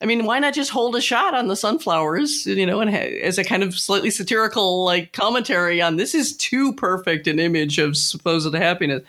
[0.00, 3.38] I mean, why not just hold a shot on the sunflowers, you know, and as
[3.38, 7.96] a kind of slightly satirical like commentary on this is too perfect an image of
[7.96, 9.02] supposed happiness.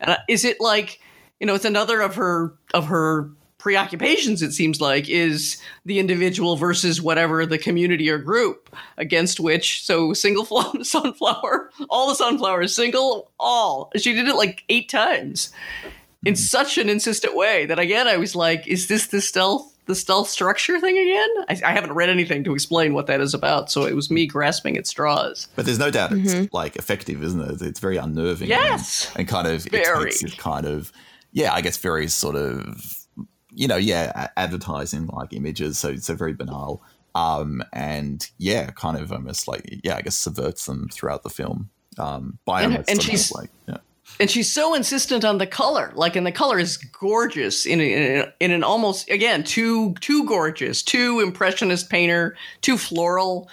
[0.00, 1.00] And is it like,
[1.40, 6.56] you know, it's another of her of her preoccupations it seems like is the individual
[6.56, 10.44] versus whatever the community or group against which so single
[10.84, 15.52] sunflower all the sunflowers single all she did it like eight times
[16.24, 16.38] in hmm.
[16.38, 20.28] such an insistent way that again I was like, is this the stealth the stealth
[20.28, 21.28] structure thing again?
[21.48, 24.26] I, I haven't read anything to explain what that is about, so it was me
[24.26, 25.48] grasping at straws.
[25.56, 26.54] But there's no doubt it's mm-hmm.
[26.54, 27.62] like effective, isn't it?
[27.62, 28.48] It's very unnerving.
[28.48, 29.08] Yes.
[29.10, 30.10] And, and kind of it Very.
[30.10, 30.92] takes kind of
[31.32, 32.97] yeah, I guess very sort of
[33.58, 36.80] you know, yeah, advertising like images, so so very banal.
[37.14, 41.68] Um, and yeah, kind of almost like yeah, I guess subverts them throughout the film.
[41.98, 43.78] Um, by And- and she's- like yeah.
[44.20, 48.24] and she's so insistent on the color like and the color is gorgeous in, in,
[48.40, 53.48] in an almost again too too gorgeous too impressionist painter too floral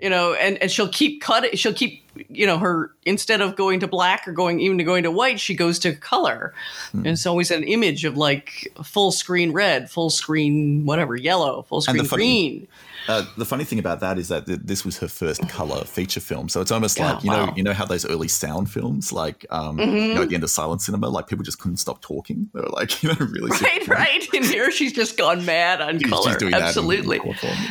[0.00, 3.80] you know and and she'll keep cutting she'll keep you know her instead of going
[3.80, 6.52] to black or going even to going to white she goes to color
[6.92, 11.82] and it's always an image of like full screen red full screen whatever yellow full
[11.86, 12.24] And the screen funny-
[12.58, 12.68] green
[13.08, 16.20] Uh, the funny thing about that is that th- this was her first color feature
[16.20, 17.46] film, so it's almost Oh, like you know, wow.
[17.46, 17.56] Mm-hmm.
[17.56, 20.50] you know how those early sound films, like um, you know, at the end of
[20.50, 22.50] silent cinema, like people just couldn't stop talking.
[22.52, 23.50] They were like, you know, really.
[23.62, 26.66] right right and here she's just gone mad on She's- color she's doing that in-
[26.66, 27.70] absolutely in core form, yeah.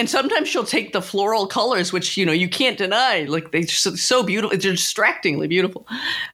[0.00, 3.66] And sometimes she'll take the floral colors which you know you can't deny like they're
[3.66, 5.86] so, beautiful they're distractingly beautiful.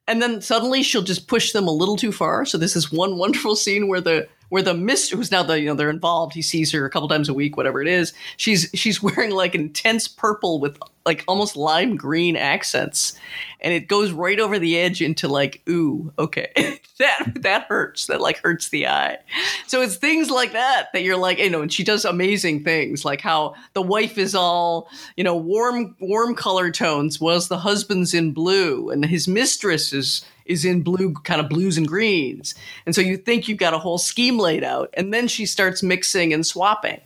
[0.07, 2.45] And then suddenly she'll just push them a little too far.
[2.45, 5.67] So this is one wonderful scene where the where the mist who's now the you
[5.67, 8.13] know they're involved he sees her a couple times a week whatever it is.
[8.37, 13.17] She's she's wearing like intense purple with like almost lime green accents
[13.61, 16.53] and it goes right over the edge into like ooh okay.
[16.99, 18.07] That that hurts.
[18.07, 19.19] That like hurts the eye.
[19.67, 23.05] So it's things like that that you're like you know and she does amazing things
[23.05, 28.15] like how the wife is all you know warm warm color tones was the husband's
[28.15, 32.55] in blue and his mistress is is in blue kind of blues and greens.
[32.87, 35.83] And so you think you've got a whole scheme laid out and then she starts
[35.83, 37.03] mixing and swapping.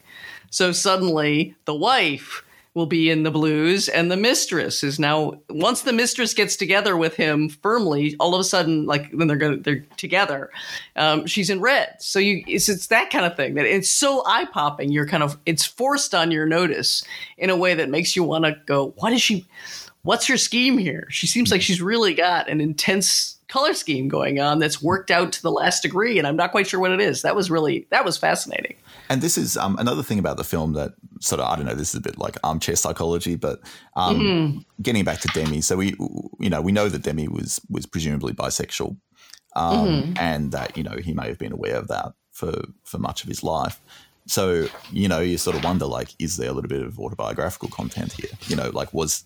[0.51, 2.45] So suddenly the wife
[2.75, 6.97] will be in the blues and the mistress is now once the mistress gets together
[6.97, 10.51] with him firmly all of a sudden like when they're gonna they're together
[11.01, 11.97] um, she's in red.
[11.99, 14.93] So you it's, it's that kind of thing that it's so eye-popping.
[14.93, 17.03] You're kind of it's forced on your notice
[17.39, 19.47] in a way that makes you want to go what is she
[20.03, 24.39] what's her scheme here she seems like she's really got an intense color scheme going
[24.39, 27.01] on that's worked out to the last degree and i'm not quite sure what it
[27.01, 28.77] is that was really that was fascinating
[29.11, 31.75] And this is um, another thing about the film that sort of I don't know.
[31.75, 33.59] This is a bit like armchair psychology, but
[33.97, 35.63] um, getting back to Demy.
[35.63, 35.97] So we,
[36.39, 38.97] you know, we know that Demy was was presumably bisexual,
[39.57, 43.25] um, and that you know he may have been aware of that for for much
[43.25, 43.81] of his life.
[44.27, 47.69] So you know, you sort of wonder like, is there a little bit of autobiographical
[47.71, 48.31] content here?
[48.47, 49.25] You know, like was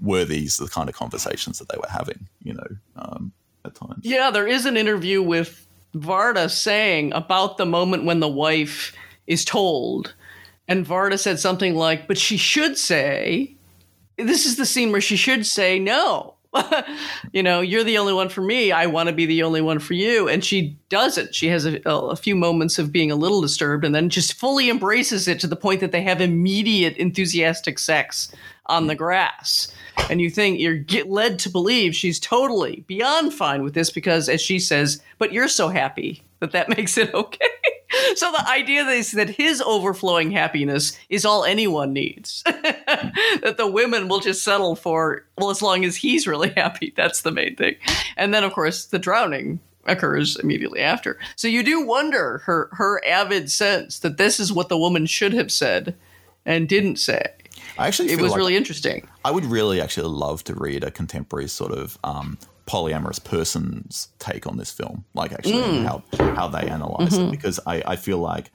[0.00, 2.28] were these the kind of conversations that they were having?
[2.42, 2.66] You know,
[2.96, 3.32] um,
[3.64, 4.00] at times.
[4.02, 8.92] Yeah, there is an interview with Varda saying about the moment when the wife
[9.26, 10.14] is told.
[10.68, 13.54] And Varda said something like, but she should say,
[14.16, 16.34] this is the scene where she should say, no.
[17.32, 18.72] you know, you're the only one for me.
[18.72, 20.28] I want to be the only one for you.
[20.28, 21.34] And she doesn't.
[21.34, 24.70] She has a, a few moments of being a little disturbed and then just fully
[24.70, 28.32] embraces it to the point that they have immediate enthusiastic sex
[28.66, 29.72] on the grass.
[30.10, 34.28] And you think you're get led to believe she's totally beyond fine with this because,
[34.28, 37.46] as she says, but you're so happy that that makes it okay.
[38.14, 42.42] so the idea is that his overflowing happiness is all anyone needs.
[42.46, 46.92] that the women will just settle for, well, as long as he's really happy.
[46.96, 47.76] That's the main thing.
[48.16, 51.18] And then, of course, the drowning occurs immediately after.
[51.36, 55.32] So you do wonder her her avid sense that this is what the woman should
[55.32, 55.94] have said
[56.44, 57.24] and didn't say.
[57.78, 59.08] I actually It was like really interesting.
[59.24, 64.46] I would really actually love to read a contemporary sort of um, polyamorous person's take
[64.46, 65.84] on this film, like actually Mm.
[65.84, 66.02] how
[66.34, 67.22] how they analyze Mm-hmm.
[67.28, 68.50] it, because I, I feel like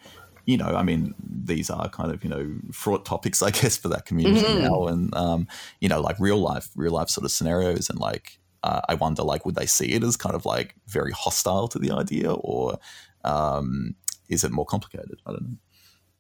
[0.47, 3.89] you know, I mean, these are kind of you know fraught topics, I guess, for
[3.89, 4.62] that community Mm-hmm.
[4.64, 5.47] now, and um,
[5.80, 9.24] you know, like real life, real life sort of scenarios, and like uh, I wonder,
[9.24, 12.78] like, would they see it as kind of like very hostile to the idea, or
[13.24, 13.95] um,
[14.30, 15.20] is it more complicated?
[15.26, 15.57] I don't know.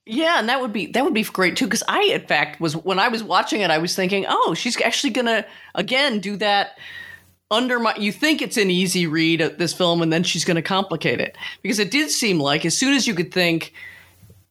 [0.05, 1.65] Yeah, and that would be that would be great too.
[1.65, 4.79] Because I, in fact, was when I was watching it, I was thinking, oh, she's
[4.81, 6.77] actually gonna again do that.
[7.51, 10.55] Under my, you think it's an easy read at this film, and then she's going
[10.55, 13.73] to complicate it because it did seem like as soon as you could think,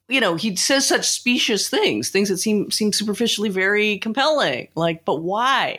[0.08, 4.68] you know, he says such specious things, things that seem seem superficially very compelling.
[4.74, 5.78] Like, but why?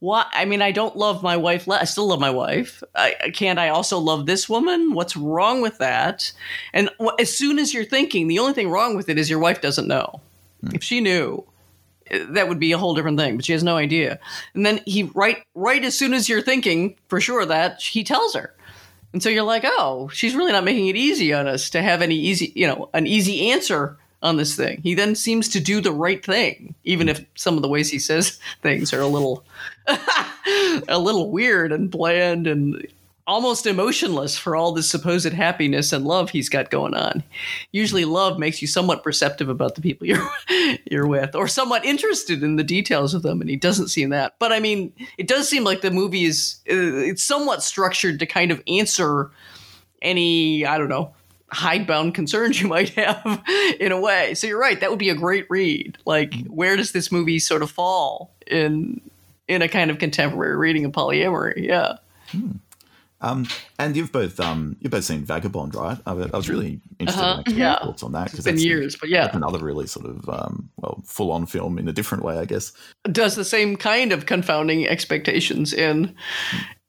[0.00, 0.26] Why?
[0.32, 1.66] I mean, I don't love my wife.
[1.68, 2.82] le- I still love my wife.
[2.94, 4.92] I, I- can't I also love this woman?
[4.94, 6.32] What's wrong with that?
[6.74, 9.60] And as soon as you're thinking, the only thing wrong with it is your wife
[9.62, 10.20] doesn't know.
[10.60, 10.74] Hmm.
[10.74, 11.44] If she knew,
[12.12, 13.36] that would be a whole different thing.
[13.36, 14.18] But she has no idea.
[14.54, 18.34] And then he right right as soon as you're thinking for sure that he tells
[18.34, 18.54] her.
[19.12, 22.00] And so you're like, oh, she's really not making it easy on us to have
[22.00, 24.80] any easy, you know, an easy answer on this thing.
[24.82, 27.98] He then seems to do the right thing, even if some of the ways he
[27.98, 29.44] says things are a little,
[30.88, 32.86] a little weird and bland and
[33.26, 37.22] almost emotionless for all this supposed happiness and love he's got going on.
[37.70, 40.30] Usually, love makes you somewhat perceptive about the people you're
[40.90, 44.34] you're with, or somewhat interested in the details of them, and he doesn't seem that.
[44.38, 48.26] But I mean, it does seem like the movie is uh, it's somewhat structured to
[48.26, 49.30] kind of answer
[50.00, 51.14] any I don't know
[51.52, 53.42] hidebound concerns you might have
[53.78, 54.34] in a way.
[54.34, 55.98] So you're right, that would be a great read.
[56.04, 59.00] Like, where does this movie sort of fall in
[59.48, 61.66] in a kind of contemporary reading of polyamory?
[61.66, 61.96] Yeah.
[62.28, 62.52] Hmm.
[63.22, 63.46] Um,
[63.78, 65.98] and you've both um, you've both seen Vagabond, right?
[66.06, 67.70] I, I was really interested Uh-huh, in yeah.
[67.70, 69.30] your thoughts on that It's been years, but yeah.
[69.32, 72.72] another really sort of um, well full on film in a different way, I guess.
[73.10, 76.14] does the same kind of confounding expectations in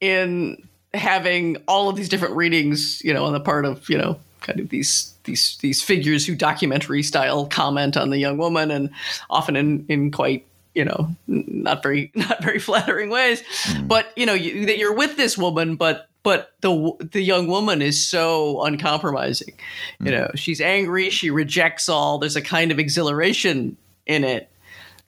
[0.01, 0.57] in
[0.93, 4.59] having all of these different readings, you know, on the part of, you know, kind
[4.59, 8.89] of these these these figures who documentary style comment on the young woman and
[9.29, 13.41] often in in quite you know not very not very flattering ways
[13.83, 17.81] but you know you, that you're with this woman but but the the young woman
[17.81, 19.53] is so uncompromising
[19.99, 20.11] you mm.
[20.11, 24.49] know she's angry she rejects all there's a kind of exhilaration in it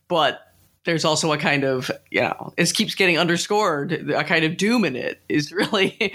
[0.08, 0.42] but
[0.86, 4.86] there's also a kind of you know it keeps getting underscored a kind of doom
[4.86, 6.14] in it is really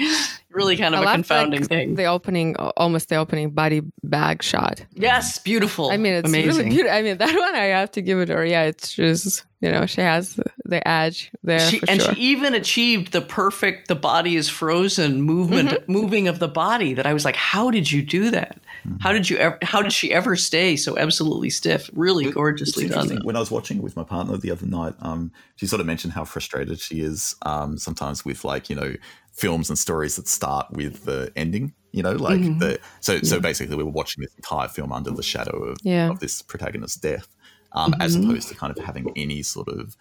[0.50, 4.42] really kind of I a confounding like, thing The opening, almost the opening body bag
[4.42, 4.84] shot.
[4.94, 6.96] yes beautiful I mean, it's amazing really beautiful.
[6.96, 8.44] I mean, that one I have to give it her.
[8.44, 10.38] Yeah, it's just you know she has
[10.70, 12.14] the edge there she, for and sure.
[12.14, 15.92] she even achieved the perfect the body is frozen movement Mm-hmm.
[15.92, 18.58] moving of the body that i was like how did you do that
[19.00, 22.88] how did you ever how did she ever stay so absolutely stiff really It's gorgeously
[22.88, 23.20] done.
[23.24, 25.86] When I was watching it with my partner the other night, um, she sort of
[25.86, 28.94] mentioned how frustrated she is um, sometimes with like you know
[29.32, 31.74] films and stories that start with the ending.
[31.92, 32.58] You know, like Mm-hmm.
[32.58, 36.10] the so so basically we were watching this entire film under the shadow of, Yeah.
[36.10, 37.28] of this protagonist's death,
[37.72, 38.30] um, as Mm-hmm.
[38.30, 39.96] opposed to kind of having any sort of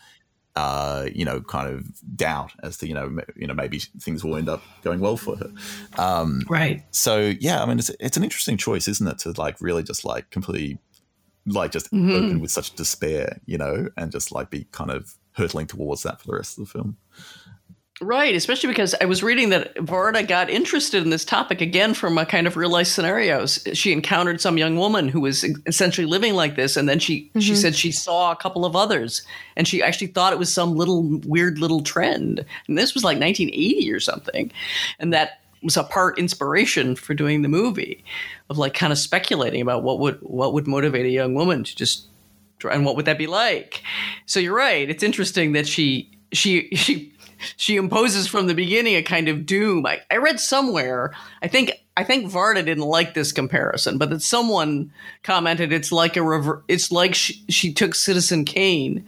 [0.60, 1.86] uh, you know, kind of
[2.18, 5.18] doubt as to you know, m- you know, maybe things will end up going well
[5.18, 5.50] for her.
[5.98, 9.20] Um, right so yeah, I mean, it's it's an interesting choice, isn't it?
[9.20, 10.80] To like really just like completely,
[11.46, 12.16] like just Mm-hmm.
[12.16, 16.20] open with such despair, you know, and just like be kind of hurtling towards that
[16.20, 16.98] for the rest of the film.
[18.02, 22.18] Right, especially because I was reading that Varda got interested in this topic again from
[22.18, 23.60] a kind of real life scenarios.
[23.74, 27.52] She encountered some young woman who was essentially living like this, and then she she
[27.52, 27.56] mm-hmm.
[27.56, 29.22] said she saw a couple of others,
[29.58, 32.46] and she actually thought it was some little weird little trend.
[32.70, 34.50] And this was like 1980 or something,
[35.00, 38.02] and that was a part inspiration for doing the movie,
[38.50, 41.76] of like kind of speculating about what would what would motivate a young woman to
[41.76, 42.08] just
[42.72, 43.84] and what would that be like?
[44.26, 44.90] So you're right.
[44.90, 47.14] It's interesting that she she she
[47.58, 49.86] she imposes from the beginning a kind of doom.
[49.86, 51.14] I, I read somewhere.
[51.42, 54.92] I think I think Varda didn't like this comparison, but that someone
[55.24, 59.06] commented it's like a rever- it's like she, she took Citizen Kane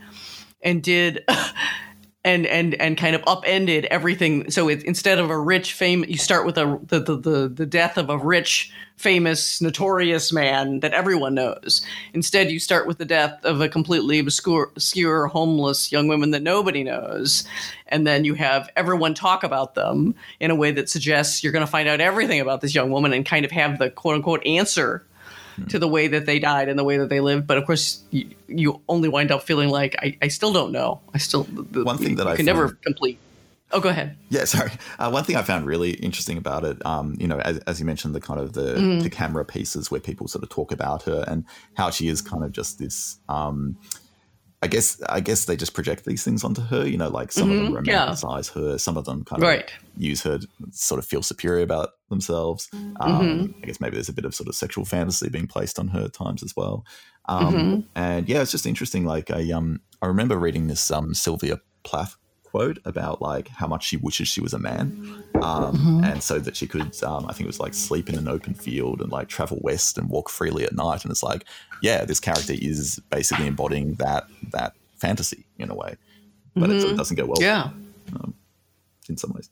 [0.61, 1.23] and did
[2.23, 4.49] and and and kind of upended everything.
[4.51, 7.65] So it, instead of a rich fame, you start with a the, the the the
[7.65, 11.81] death of a rich, famous, notorious man that everyone knows.
[12.13, 16.43] Instead, you start with the death of a completely obscure, obscure homeless young woman that
[16.43, 17.43] nobody knows,
[17.87, 21.65] and then you have everyone talk about them in a way that suggests you're going
[21.65, 24.45] to find out everything about this young woman and kind of have the quote unquote
[24.45, 25.05] answer
[25.69, 27.47] to the way that they died and the way that they lived.
[27.47, 31.01] But of course, you, you only wind up feeling like I, I still don't know.
[31.13, 33.17] I still the, One thing that you I can never complete.
[33.73, 34.17] Oh, go ahead.
[34.29, 34.71] Yeah, sorry.
[34.99, 37.85] Uh, one thing I found really interesting about it, um, you know, as, as you
[37.85, 39.03] mentioned, the kind of the, Mm.
[39.03, 41.45] the camera pieces where people sort of talk about her and
[41.75, 43.17] how she is kind of just this.
[43.29, 43.77] Um,
[44.63, 46.87] I guess I guess they just project these things onto her.
[46.87, 48.07] You know, like some of them Mhm, yeah.
[48.07, 49.71] romanticize her, some of them kind of Right.
[49.97, 52.69] use her to sort of feel superior about themselves.
[52.73, 53.63] Um, Mm-hmm.
[53.63, 56.01] I guess maybe there's a bit of sort of sexual fantasy being placed on her
[56.05, 56.85] at times as well.
[57.27, 57.79] Um, Mm-hmm.
[57.95, 59.03] And yeah, it's just interesting.
[59.05, 62.15] Like I um I remember reading this um Sylvia Plath
[62.51, 66.03] quote about like how much she wishes she was a man, um, Mm-hmm.
[66.03, 68.53] and so that she could um, I think it was like sleep in an open
[68.53, 71.03] field and like travel west and walk freely at night.
[71.03, 71.45] And it's like
[71.81, 75.95] yeah, this character is basically embodying that that fantasy in a way,
[76.55, 78.15] but it, it doesn't go well Mm-hmm.
[78.15, 78.33] Yeah.
[79.09, 79.49] in some ways.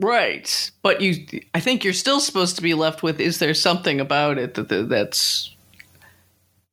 [0.00, 0.70] Right.
[0.82, 4.38] But you, I think you're still supposed to be left with: is there something about
[4.38, 5.53] it that, that that's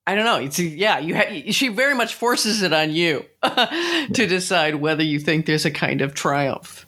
[0.07, 0.37] I don't know.
[0.37, 0.99] It's yeah.
[0.99, 5.65] You ha- she very much forces it on you to decide whether you think there's
[5.65, 6.85] a kind of triumph,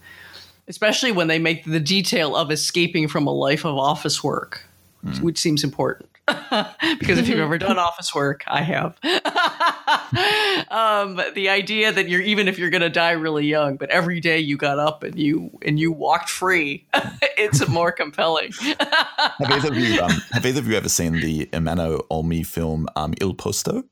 [0.67, 4.65] especially when they make the detail of escaping from a life of office work,
[5.03, 5.11] hmm.
[5.23, 6.09] which seems important.
[6.27, 8.97] because if you've ever done office work, I have.
[10.69, 14.19] um, the idea that you're even if you're going to die really young, but every
[14.19, 16.87] day you got up and you and you walked free,
[17.37, 18.51] it's more compelling.
[18.61, 22.87] Have either of you um, have either of you ever seen the Emmanuel Olmi film
[22.95, 23.83] um, Il Posto?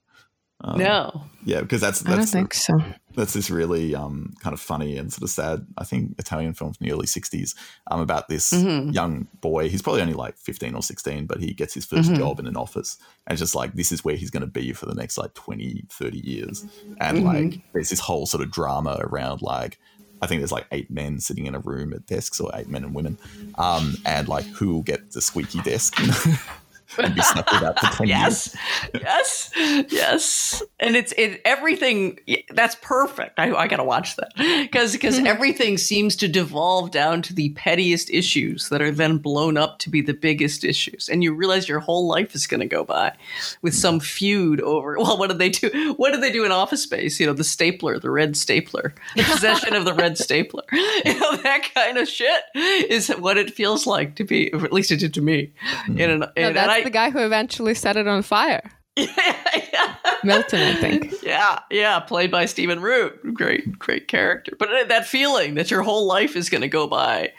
[0.75, 1.23] no.
[1.43, 2.79] Yeah, because that's I don't that's think so.
[3.15, 6.73] That's this really um, kind of funny and sort of sad, I think, Italian film
[6.73, 7.55] from the early 60s
[7.89, 8.93] um, about this Mhm.
[8.93, 9.69] young boy.
[9.69, 12.17] He's probably only like 15 or 16, but he gets his 1st Mhm.
[12.17, 12.97] job in an office.
[13.27, 15.33] And it's just like, this is where he's going to be for the next like
[15.33, 16.63] 20, 30 years.
[16.99, 17.23] And Mhm.
[17.23, 19.79] like, there's this whole sort of drama around like,
[20.21, 22.83] I think there's like eight men sitting in a room at desks, or eight men
[22.83, 23.17] and women,
[23.57, 25.97] um, and like who will get the squeaky desk
[26.97, 28.55] and be stuck with that for 20 years.
[28.93, 30.63] yes, yes, yes.
[30.79, 32.19] And it's it everything.
[32.49, 33.39] That's perfect.
[33.39, 35.27] I, I gotta watch that because because mm-hmm.
[35.27, 39.89] everything seems to devolve down to the pettiest issues that are then blown up to
[39.89, 43.13] be the biggest issues, and you realize your whole life is going to go by
[43.61, 43.77] with mm.
[43.77, 44.97] some feud over.
[44.97, 45.93] Well, what did they do?
[45.97, 47.19] What did they do in Office Space?
[47.19, 50.63] You know, the stapler, the red stapler, the possession of the red stapler.
[51.03, 54.53] You know, that kind of shit is what it feels like to be.
[54.53, 55.51] Or at least it did to me.
[55.87, 55.99] Mm.
[55.99, 58.80] In an, No, and I, the guy who eventually set it on fire.
[58.97, 61.13] Yeah, Milton, I think.
[61.23, 63.33] yeah, yeah, played by Stephen Root.
[63.33, 64.53] Great, great character.
[64.59, 67.31] But uh, that feeling that your whole life is going to go by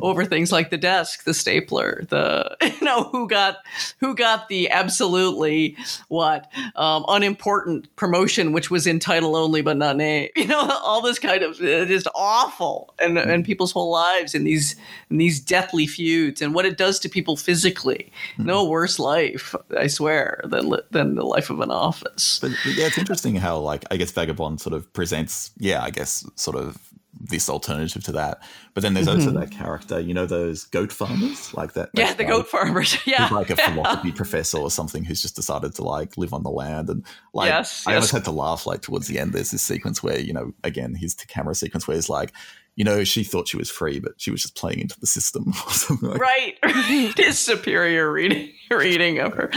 [0.00, 3.56] over things like the desk, the stapler, the you know who got
[4.00, 5.76] who got the absolutely
[6.08, 10.28] what um, unimportant promotion, which was in title only but not name.
[10.38, 14.44] You know, all this kind of uh, just awful, and and people's whole lives in
[14.44, 14.76] these
[15.10, 18.12] in these deathly feuds, and what it does to people physically.
[18.38, 22.38] No worse life, I swear, than li- than the life of an office.
[22.40, 26.28] But yeah, it's interesting how like I guess Vagabond sort of presents, yeah, I guess
[26.34, 26.76] sort of
[27.20, 28.42] this alternative to that.
[28.74, 31.88] But then there's also that character, you know, those goat farmers, like that.
[31.88, 31.98] Mm-hmm.
[31.98, 32.96] Yeah, the goat farmers.
[33.06, 33.70] Yeah, like a yeah.
[33.74, 37.48] philosophy professor or something who's just decided to like live on the land and like
[37.48, 37.96] Yes, I yes.
[37.96, 40.94] almost had to laugh like towards the end there's this sequence where you know again
[40.94, 42.32] his camera sequence where he's like
[42.78, 45.48] you know she thought she was free but she was just playing into the system
[45.66, 46.56] or something like right.
[47.16, 49.50] His superior reading reading of her.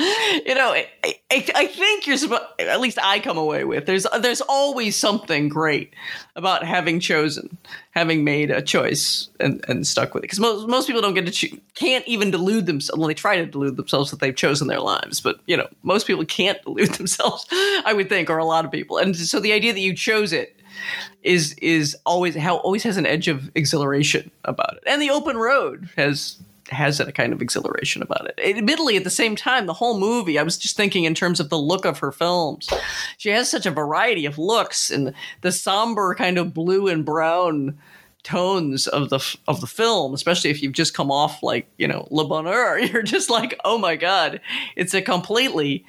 [0.46, 2.44] You know, I, I, I think you're supposed.
[2.60, 5.94] At least I come away with there's there's always something great
[6.36, 7.58] about having chosen,
[7.92, 10.24] having made a choice and, and stuck with it.
[10.24, 12.98] Because most most people don't get to choose, can't even delude themselves.
[12.98, 16.08] Well, they try to delude themselves that they've chosen their lives, but you know, most
[16.08, 17.46] people can't delude themselves.
[17.52, 18.98] I would think, or a lot of people.
[18.98, 20.61] And so the idea that you chose it
[21.24, 24.84] is is always how always has an edge of exhilaration about it.
[24.86, 26.38] And the open road has
[26.72, 28.40] has that kind of exhilaration about it.
[28.44, 31.50] Admittedly, at the same time, the whole movie, I was just thinking in terms of
[31.50, 32.70] the look of her films.
[33.18, 37.78] She has such a variety of looks and the somber kind of blue and brown
[38.24, 42.08] tones of the of the film, especially if you've just come off like you know
[42.12, 42.80] Le Bonheur.
[42.92, 44.40] You're just like, oh my god,
[44.76, 45.86] it's a completely,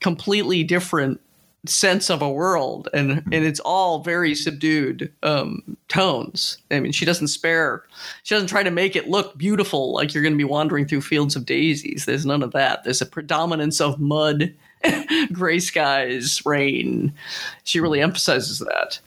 [0.00, 1.20] completely different
[1.64, 6.58] sense of a world and and it's all very subdued um tones.
[6.70, 7.84] I mean she doesn't spare
[8.24, 11.02] she doesn't try to make it look beautiful like you're going to be wandering through
[11.02, 12.04] fields of daisies.
[12.04, 12.82] There's none of that.
[12.82, 14.54] There's a predominance of mud
[15.32, 17.14] gray skies rain.
[17.62, 18.98] She really emphasizes that.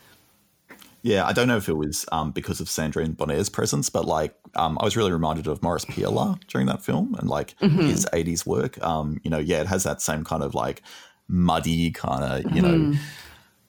[1.06, 4.34] Yeah, I don't know if it was um, because of Sandrine Bonnaire's presence, but like
[4.56, 8.44] um, I was really reminded of Maurice Pialat during that film and like his '80s
[8.44, 8.82] work.
[8.84, 10.82] Um, you know, yeah, it has that same kind of like
[11.28, 12.94] muddy kind of, you know,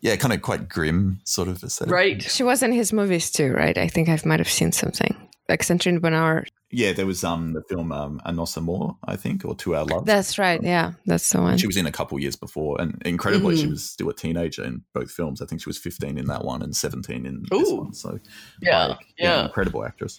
[0.00, 1.92] yeah, kind of quite grim sort of aesthetic.
[1.92, 3.76] right She was in his movies too, right?
[3.76, 5.16] I think I might have seen something.
[5.48, 6.44] Like Sandrine Bonnaire.
[6.72, 8.58] Yeah, there was um the film um, A Nos
[9.04, 10.04] I think, or Two Our Love.
[10.04, 10.60] That's right.
[10.60, 11.56] Yeah, that's the one.
[11.56, 13.62] she was in a couple years before, and incredibly, Mm-hmm.
[13.64, 15.40] she was still a teenager in both films.
[15.40, 17.94] I think she was 15 in that one and 17 in this one.
[17.94, 18.18] So,
[18.60, 19.44] Yeah, like, yeah.
[19.44, 20.18] incredible actress.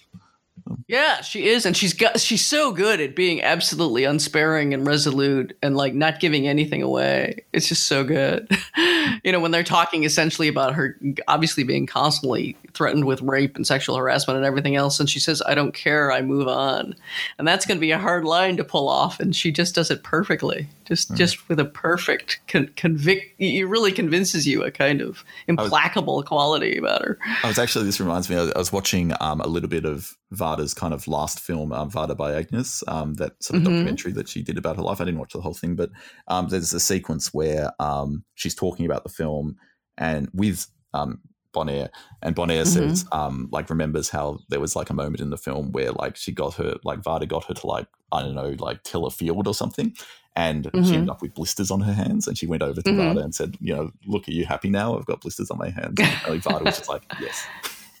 [0.86, 5.56] Yeah, she is, and she's got she's so good at being absolutely unsparing and resolute
[5.62, 7.44] and like not giving anything away.
[7.52, 8.48] It's just so good.
[9.24, 10.98] you know, when they're talking essentially about her
[11.28, 15.42] obviously being constantly threatened with rape and sexual harassment and everything else, and she says,
[15.46, 16.94] I don't care, I move on.
[17.38, 20.02] And that's gonna be a hard line to pull off, and she just does it
[20.02, 20.68] perfectly.
[20.84, 26.22] Just just with a perfect con- convict it really convinces you a kind of implacable
[26.22, 27.18] quality about her.
[27.42, 29.84] I was actually, this reminds me, I was, I was watching um, a little bit
[29.84, 33.64] of Varda's kind of last film, um, Varda by Agnes, um, that sort of Mhm.
[33.76, 35.00] documentary that she did about her life.
[35.00, 35.90] I didn't watch the whole thing, but
[36.26, 39.56] um, there's a sequence where um, she's talking about the film
[39.98, 41.20] and with um,
[41.52, 41.90] Bonnaire,
[42.22, 45.72] and Bonnaire says, um, like, remembers how there was like a moment in the film
[45.72, 48.82] where like she got her, like, Varda got her to like, I don't know, like
[48.82, 49.94] till a field or something.
[50.36, 50.94] And she Mhm.
[50.94, 52.96] ended up with blisters on her hands, and she went over to Mhm.
[52.98, 54.96] Varda and said, "You know, look, are you happy now?
[54.96, 57.48] I've got blisters on my hands." And like, Varda was just like, "Yes."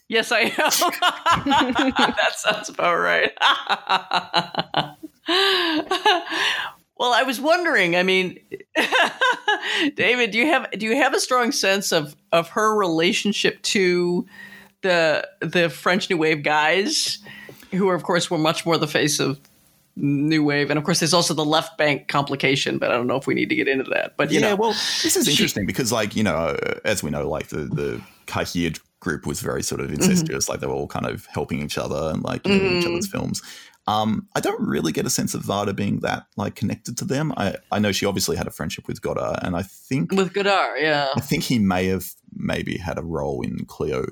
[0.08, 0.52] Yes, I am.
[2.16, 3.32] that sounds about right.
[6.98, 7.96] well, I was wondering.
[7.96, 8.38] I mean,
[9.94, 14.26] David, do you have do you have a strong sense of of her relationship to
[14.82, 17.18] the the French New Wave guys,
[17.70, 19.40] who are, of course, were much more the face of
[19.94, 22.78] New Wave, and of course, there's also the left bank complication.
[22.78, 24.16] But I don't know if we need to get into that.
[24.16, 27.02] But you yeah, know, well, this is she- interesting because, like, you know, uh, as
[27.02, 30.44] we know, like the the Cahiers group was very sort of incestuous.
[30.44, 30.52] Mm-hmm.
[30.52, 32.78] Like they were all kind of helping each other and like mm-hmm.
[32.78, 33.42] each other's films.
[33.88, 37.32] Um, I don't really get a sense of Varda being that like connected to them.
[37.38, 40.78] I, I know she obviously had a friendship with Godard, and I think with Godard,
[40.78, 44.04] yeah, I think he may have maybe had a role in Cleo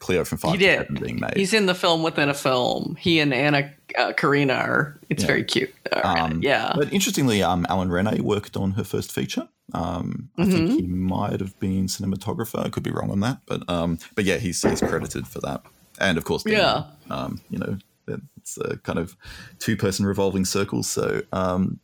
[0.00, 1.00] Cleo from Five he did.
[1.00, 1.36] being made.
[1.36, 2.96] He's in the film within a film.
[2.98, 5.00] He and Anna uh, Karina are.
[5.08, 5.26] It's yeah.
[5.28, 5.72] very cute.
[6.02, 6.72] Um, yeah.
[6.74, 9.48] But interestingly, um, Alain Resnais worked on her first feature.
[9.72, 10.50] Um, I mm-hmm.
[10.50, 12.64] think he might have been cinematographer.
[12.64, 15.62] I could be wrong on that, but um, but yeah, he's he's credited for that.
[16.00, 17.78] And of course, yeah, um, you know,
[18.36, 19.16] it's a kind of
[19.58, 20.82] two person revolving circle.
[20.82, 21.80] So um,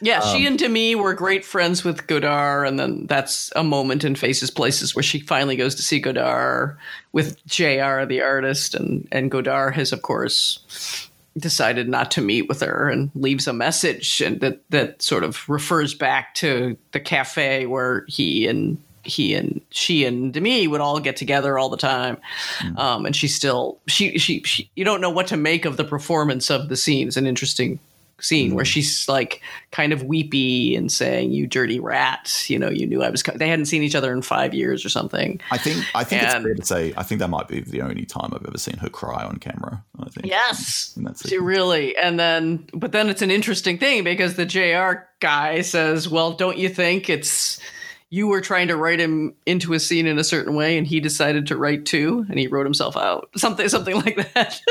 [0.00, 4.04] yeah, um, she and Demy were great friends with Godard, and then that's a moment
[4.04, 6.76] in Faces Places where she finally goes to see Godard
[7.12, 8.06] with J.R.
[8.06, 11.08] the artist, and and Godard has of course
[11.38, 15.46] decided not to meet with her and leaves a message and that that sort of
[15.50, 21.00] refers back to the cafe where he and he and she and Demy would all
[21.00, 22.18] get together all the time.
[22.60, 22.78] Mm.
[22.78, 25.84] Um, and she still she, she she you don't know what to make of the
[25.84, 27.08] performance of the scene.
[27.08, 27.78] It's an interesting
[28.20, 28.68] scene where mm.
[28.68, 29.42] she's like
[29.72, 33.36] kind of weepy and saying you dirty rat you know you knew i was co-.
[33.36, 36.32] they hadn't seen each other in five years or something i think i think and,
[36.32, 38.76] it's fair to say i think that might be the only time i've ever seen
[38.78, 43.30] her cry on camera i think yes she really and then but then it's an
[43.30, 47.60] interesting thing because the jr guy says well don't you think it's
[48.08, 51.00] you were trying to write him into a scene in a certain way and he
[51.00, 53.28] decided to write too and he wrote himself out.
[53.36, 54.60] Something something like that.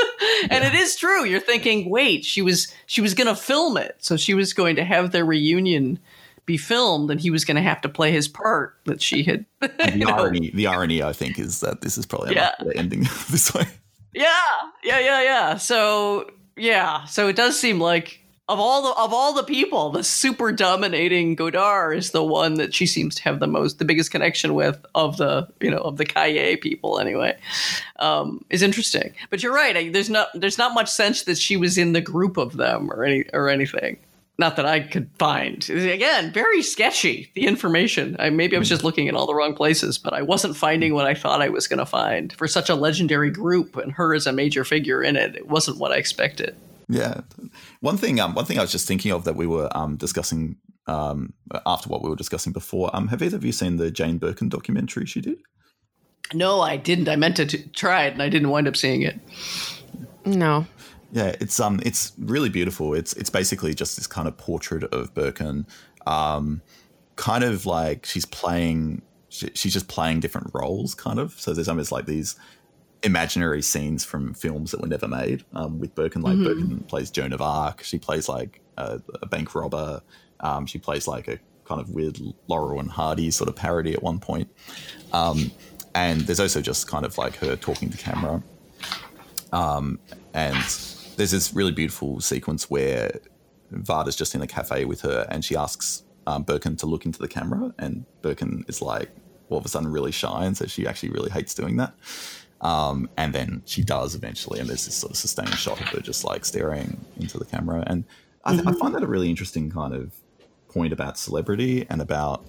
[0.50, 0.68] And yeah.
[0.68, 1.24] it is true.
[1.24, 3.96] You're thinking wait she was she was going to film it.
[4.00, 5.98] So she was going to have their reunion
[6.44, 9.46] be filmed and he was going to have to play his part that she had
[9.60, 12.52] the irony the irony i think is that this is probably yeah.
[12.74, 13.64] ending this way.
[14.12, 14.30] Yeah
[14.84, 15.56] yeah yeah yeah.
[15.56, 17.04] So yeah.
[17.04, 21.34] So it does seem like of all the of all the people, the super dominating
[21.34, 24.84] Godard is the one that she seems to have the most, the biggest connection with
[24.94, 27.00] of the you know of the Cahiers people.
[27.00, 27.36] Anyway,
[27.98, 29.14] um, is interesting.
[29.30, 29.76] But you're right.
[29.76, 32.90] I, there's not there's not much sense that she was in the group of them
[32.92, 33.98] or any or anything.
[34.38, 35.68] Not that I could find.
[35.70, 37.30] Again, very sketchy.
[37.34, 38.16] The information.
[38.18, 40.92] I, maybe I was just looking in all the wrong places, but I wasn't finding
[40.92, 44.14] what I thought I was going to find for such a legendary group and her
[44.14, 45.36] as a major figure in it.
[45.36, 46.54] It wasn't what I expected.
[46.88, 47.22] Yeah,
[47.80, 48.20] one thing.
[48.20, 50.56] Um, one thing I was just thinking of that we were um discussing
[50.86, 51.32] um
[51.64, 52.90] after what we were discussing before.
[52.94, 55.38] Um, have either of you seen the Jane Birkin documentary she did?
[56.34, 57.08] No, I didn't.
[57.08, 59.18] I meant to t- try it, and I didn't wind up seeing it.
[60.24, 60.66] No.
[61.12, 62.94] Yeah, it's um, it's really beautiful.
[62.94, 65.66] It's it's basically just this kind of portrait of Birkin,
[66.06, 66.62] um,
[67.14, 69.02] kind of like she's playing.
[69.28, 71.32] She, she's just playing different roles, kind of.
[71.40, 72.36] So there's almost like these
[73.06, 75.44] imaginary scenes from films that were never made.
[75.54, 76.44] Um, with Birkin, like mm-hmm.
[76.44, 77.82] Birkin plays Joan of Arc.
[77.82, 80.02] She plays like a, a bank robber.
[80.40, 84.02] Um, she plays like a kind of weird Laurel and Hardy sort of parody at
[84.02, 84.48] one point.
[85.12, 85.50] Um,
[85.94, 88.42] and there's also just kind of like her talking to camera.
[89.52, 89.98] Um,
[90.34, 90.56] and
[91.16, 93.20] there's this really beautiful sequence where
[93.72, 97.18] Varda's just in a cafe with her, and she asks um, Birkin to look into
[97.18, 99.10] the camera, and Birkin is like
[99.48, 101.94] all of a sudden really shy, and so she actually really hates doing that.
[102.60, 106.00] Um, and then she does eventually, and there's this sort of sustained shot of her
[106.00, 107.84] just like staring into the camera.
[107.86, 108.04] And
[108.44, 108.68] I, mm-hmm.
[108.68, 110.14] I find that a really interesting kind of
[110.68, 112.46] point about celebrity and about,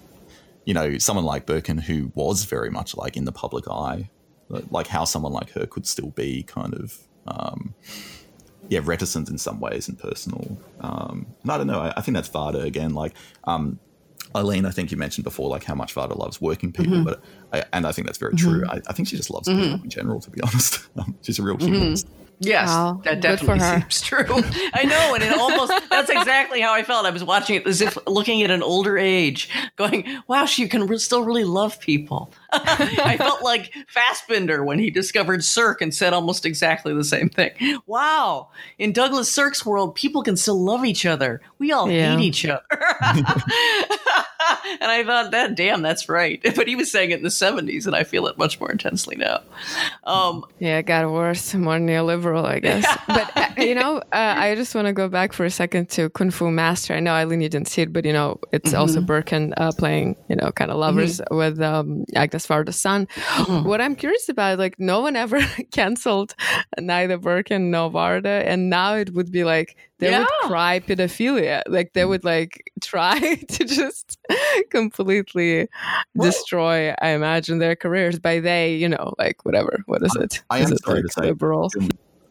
[0.64, 4.10] you know, someone like Birkin who was very much like in the public eye,
[4.48, 7.74] like how someone like her could still be kind of, um,
[8.68, 10.58] yeah, reticent in some ways and personal.
[10.80, 11.80] Um, and I don't know.
[11.80, 12.94] I, I think that's Varda again.
[12.94, 13.78] Like, um,
[14.36, 17.04] Eileen, I think you mentioned before, like how much Varda loves working people, mm-hmm.
[17.04, 17.22] but
[17.52, 18.62] I, and I think that's very true.
[18.62, 18.70] Mm-hmm.
[18.70, 19.62] I, I, think she just loves mm-hmm.
[19.62, 20.20] people in general.
[20.20, 21.72] To be honest, um, she's a real mm-hmm.
[21.72, 22.08] humanist.
[22.40, 24.24] Yes, wow, that definitely seems true.
[24.72, 27.04] I know, and it almost that's exactly how I felt.
[27.04, 30.86] I was watching it as if looking at an older age, going, "Wow, she can
[30.86, 36.12] re- still really love people." I felt like Fassbinder when he discovered Sirk and said
[36.12, 37.50] almost exactly the same thing.
[37.86, 41.40] Wow, in Douglas Sirk's world, people can still love each other.
[41.58, 42.16] We all yeah.
[42.16, 42.62] hate each other.
[44.80, 46.40] and I thought that, damn, that's right.
[46.58, 49.14] But he was saying it in the 70s, and I feel it much more intensely
[49.14, 49.42] now.
[50.04, 52.84] Um, yeah, it got worse, more neoliberal, I guess.
[53.06, 56.10] but, uh, you know, uh, I just want to go back for a second to
[56.10, 56.94] Kung Fu Master.
[56.94, 58.80] I know, Eileen, you didn't see it, but, you know, it's mm-hmm.
[58.80, 61.36] also Birkin uh, playing, you know, kind of lovers mm-hmm.
[61.36, 63.06] with um, Agnes Varda's son.
[63.06, 63.68] Mm-hmm.
[63.68, 65.40] What I'm curious about, like, no one ever
[65.70, 66.34] canceled
[66.78, 70.20] neither Birkin nor Varda, and now it would be like, they yeah.
[70.20, 71.62] would cry pedophilia.
[71.66, 73.18] Like they would like try
[73.48, 74.18] to just
[74.70, 75.68] completely
[76.14, 79.82] well, destroy, I imagine, their careers by they, you know, like whatever.
[79.86, 80.42] What is it?
[80.50, 81.70] I, I am sorry like to say, liberal.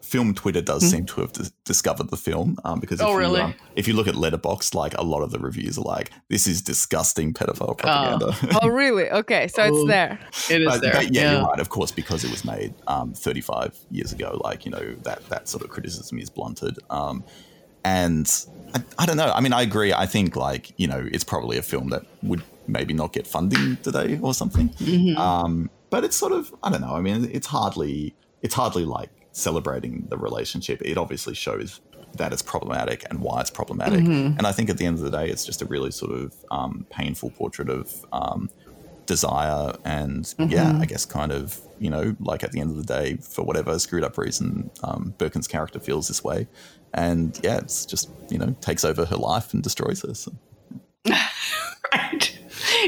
[0.00, 0.90] film Twitter does mm-hmm.
[0.90, 3.40] seem to have d- discovered the film um, because if, oh, really?
[3.40, 6.10] you, um, if you look at Letterboxd like a lot of the reviews are like,
[6.28, 9.10] "This is disgusting pedophile propaganda." Oh, oh really?
[9.10, 10.18] Okay, so it's there.
[10.48, 10.92] It is but, there.
[10.94, 11.60] But yeah, yeah, you're right.
[11.60, 15.48] Of course, because it was made um, 35 years ago, like you know that that
[15.48, 16.78] sort of criticism is blunted.
[17.84, 18.30] And
[18.74, 19.32] I, I don't know.
[19.34, 19.92] I mean, I agree.
[19.92, 23.76] I think like you know, it's probably a film that would maybe not get funding
[23.82, 24.68] today or something.
[24.70, 25.18] Mm-hmm.
[25.18, 26.94] Um, but it's sort of I don't know.
[26.94, 30.82] I mean, it's hardly it's hardly like celebrating the relationship.
[30.82, 31.80] It obviously shows
[32.16, 34.00] that it's problematic and why it's problematic.
[34.00, 34.38] Mm-hmm.
[34.38, 36.34] And I think at the end of the day, it's just a really sort of
[36.50, 38.50] um, painful portrait of um,
[39.06, 40.50] desire and mm-hmm.
[40.50, 43.42] yeah, I guess kind of you know like at the end of the day, for
[43.42, 46.46] whatever screwed up reason, um, Birkin's character feels this way,
[46.94, 50.14] and yeah, it's just you know takes over her life and destroys her.
[50.14, 50.32] So.
[51.94, 52.37] right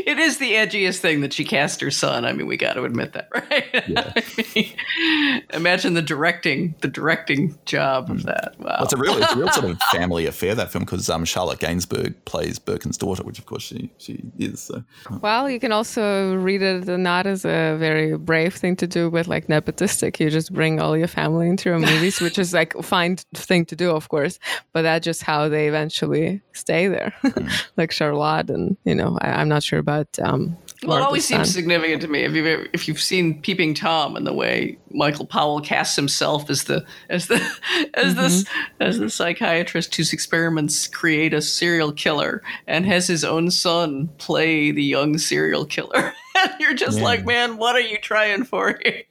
[0.07, 2.25] it is the edgiest thing that she cast her son.
[2.25, 3.67] I mean, we got to admit that, right?
[3.89, 4.13] Yeah.
[4.17, 8.55] I mean, imagine the directing, the directing job of that.
[8.59, 11.09] Wow, well, it's a real, it's a real sort of family affair that film because
[11.09, 14.61] um, Charlotte Gainsbourg plays Birkin's daughter, which of course she she is.
[14.61, 14.83] So.
[15.21, 19.27] Well, you can also read it not as a very brave thing to do, but
[19.27, 20.21] like nepotistic.
[20.21, 23.65] You just bring all your family into your movies, which is like a fine thing
[23.67, 24.39] to do, of course,
[24.73, 27.67] but that's just how they eventually stay there, mm.
[27.77, 30.19] like Charlotte, and you know, I, I'm not sure about.
[30.21, 34.17] Um, well, it always seems significant to me if you've if you've seen Peeping Tom
[34.17, 37.37] and the way Michael Powell casts himself as the as the
[37.95, 38.23] as mm-hmm.
[38.23, 38.45] this
[38.81, 44.71] as the psychiatrist whose experiments create a serial killer and has his own son play
[44.71, 46.15] the young serial killer.
[46.61, 47.05] You're just yeah.
[47.05, 49.05] like, man, what are you trying for here?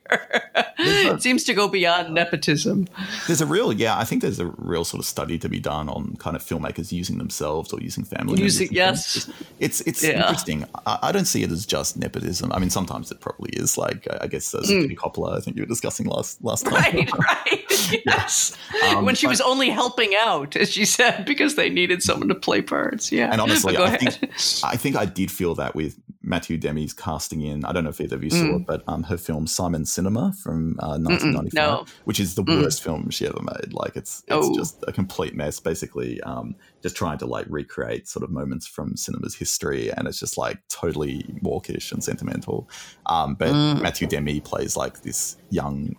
[0.80, 2.88] it seems to go beyond nepotism.
[3.28, 5.90] There's a real, yeah, I think there's a real sort of study to be done
[5.90, 8.42] on kind of filmmakers using themselves or using family.
[8.42, 9.30] Using, yes,
[9.60, 10.22] it's it's yeah.
[10.22, 10.66] interesting.
[10.86, 12.52] I, I, don't see it as just nepotism.
[12.52, 13.78] I mean, sometimes it probably is.
[13.78, 14.90] Like I guess as mm.
[14.96, 16.74] Coppola, I think you were discussing last last time.
[16.74, 18.02] Right, right.
[18.06, 18.58] Yes,
[18.90, 22.36] um, when she was only helping out, as she said, because they needed someone to
[22.36, 23.12] play parts.
[23.12, 25.96] Yeah, and honestly, I think, I think I did feel that with
[26.30, 27.66] Matthew Demy's casting in.
[27.66, 28.40] I don't know if either of you mm.
[28.40, 31.86] saw it, but um, her film Simon Cinema from uh, 1995, no.
[32.06, 32.62] which is the mm.
[32.62, 33.74] worst film she ever made.
[33.74, 34.56] Like it's it's oh.
[34.56, 35.60] just a complete mess.
[35.60, 40.20] Basically, um, just trying to like recreate sort of moments from cinema's history, and it's
[40.20, 42.70] just like totally mawkish and sentimental.
[43.08, 43.82] Um, but mm.
[43.82, 45.96] Matthew Demy plays like this young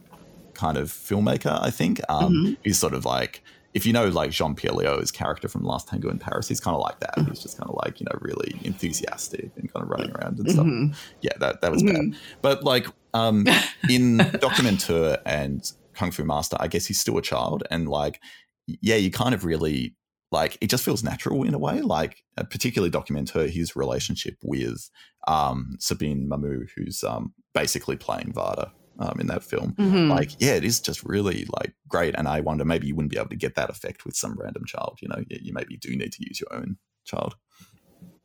[0.55, 1.59] kind of filmmaker.
[1.61, 2.53] I think um, mm-hmm.
[2.63, 6.11] he's sort of like if you know like Jean Pierre Léaud's character from Last Tango
[6.11, 7.15] in Paris, he's kind of like that.
[7.29, 10.51] He's just kind of like you know really enthusiastic and kind of running around and
[10.51, 10.67] stuff.
[10.67, 10.93] Mm-hmm.
[11.21, 12.11] Yeah, that that was mm-hmm.
[12.11, 12.21] bad.
[12.43, 13.47] But like um,
[13.89, 18.21] in Documenteur and Kung Fu Master, I guess he's still a child, and like
[18.67, 19.95] yeah, you kind of really
[20.33, 21.81] like it just feels natural in a way.
[21.81, 24.91] Like uh, particularly Documenteur, his relationship with
[25.29, 29.73] um, Sabine Mamou, who's um, basically playing Varda um, in that film.
[29.73, 30.11] Mm-hmm.
[30.11, 32.15] Like, yeah, it is just really like great.
[32.17, 34.65] And I wonder maybe you wouldn't be able to get that effect with some random
[34.67, 34.99] child.
[35.01, 37.35] You know, you, you maybe do need to use your own child.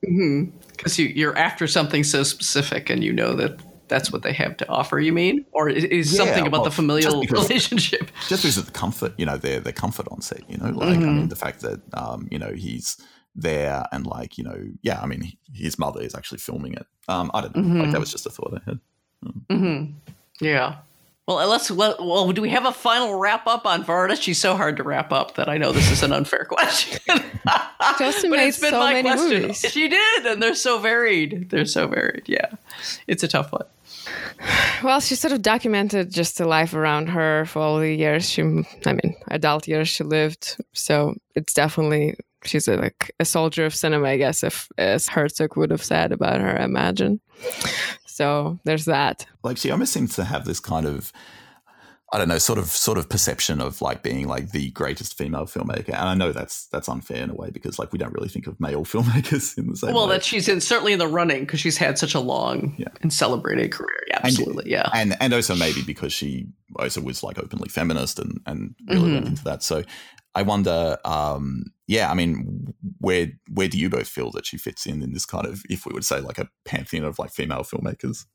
[0.02, 1.02] Because mm-hmm.
[1.02, 4.70] you, you're after something so specific, and you know that that's what they have to
[4.70, 5.00] offer.
[5.00, 8.12] You mean, or is, is yeah, something about well, the familial just because, relationship?
[8.28, 10.48] Just because of the comfort, you know, their their comfort on set.
[10.50, 11.10] You know, like mm-hmm.
[11.10, 12.98] I mean, the fact that um, you know he's
[13.34, 16.86] there and like you know, yeah, I mean, his mother is actually filming it.
[17.08, 18.00] Um, I don't know, like that mm-hmm.
[18.02, 18.80] was just a thought I had.
[19.50, 20.14] Mm-hmm.
[20.40, 20.78] Yeah.
[21.28, 22.00] Well, uh, let's let.
[22.00, 24.22] Well, do we have a final wrap up on Varda?
[24.22, 27.00] She's so hard to wrap up that I know this is an unfair question.
[27.98, 29.42] Justin made so many question.
[29.42, 29.62] movies.
[29.62, 31.50] She did, and they're so varied.
[31.50, 32.24] They're so varied.
[32.28, 32.52] Yeah,
[33.08, 33.66] it's a tough one.
[34.84, 38.42] Well, she sort of documented just the life around her for all the years she,
[38.44, 40.58] I mean, adult years she lived.
[40.74, 45.58] So it's definitely she's a, like a soldier of cinema, I guess, if as Herzog
[45.58, 46.60] would have said about her.
[46.60, 47.20] I imagine.
[48.16, 49.26] So there's that.
[49.44, 51.12] Like she almost seems to have this kind of
[52.14, 55.46] I don't know, sort of sort of perception of like being like the greatest female
[55.46, 55.90] filmmaker.
[55.90, 58.48] And I know that's that's unfair in a way because like we don't really think
[58.48, 60.14] of male filmmakers in the same well, way.
[60.14, 62.88] that she's in certainly in the running because she's had such a long yeah.
[63.02, 64.00] and celebrated career.
[64.08, 64.64] Yeah, absolutely.
[64.64, 64.90] And, yeah.
[64.94, 66.48] And and also maybe because she
[66.80, 69.14] also was like openly feminist and and really mm-hmm.
[69.16, 69.62] went into that.
[69.62, 69.84] So
[70.36, 74.86] I wonder, um, yeah, I mean, where where do you both feel that she fits
[74.86, 77.64] in in this kind of, if we would say, like a pantheon of like female
[77.64, 78.26] filmmakers?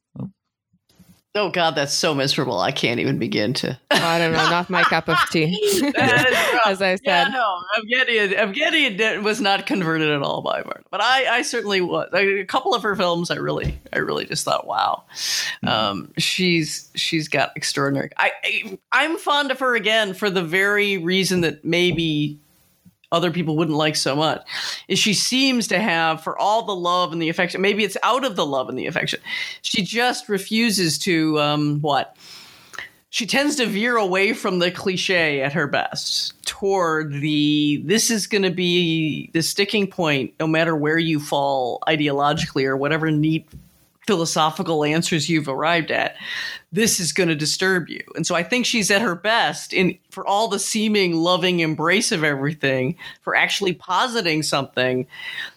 [1.35, 1.51] Oh.
[1.51, 2.61] God, that's so miserable.
[2.61, 3.79] I can't even begin to.
[3.91, 5.59] I don't know, not my cup of tea.
[6.67, 11.01] As I said, yeah, no, Evgenia, Evgenia was not converted at all by Varda, but
[11.01, 12.09] I, I certainly was.
[12.13, 15.05] A couple of her films, I really, I really just thought, wow,
[15.65, 15.69] mm-hmm.
[15.69, 18.11] um, she's she's got extraordinary.
[18.17, 22.41] I, I I'm fond of her again for the very reason that maybe
[23.13, 24.47] other people wouldn't like so much
[24.89, 28.25] is she seems to have for all the love and the affection maybe it's out
[28.25, 29.21] of the love and the affection
[29.63, 32.17] she just refuses to um, what?
[33.13, 38.29] She tends to veer away from the cliche at her best toward the this is
[38.29, 43.49] going to be the sticking point no matter where you fall ideologically or whatever neat
[44.11, 46.17] philosophical answers you've arrived at
[46.73, 49.97] this is going to disturb you and so i think she's at her best in
[50.11, 55.07] for all the seeming loving embrace of everything for actually positing something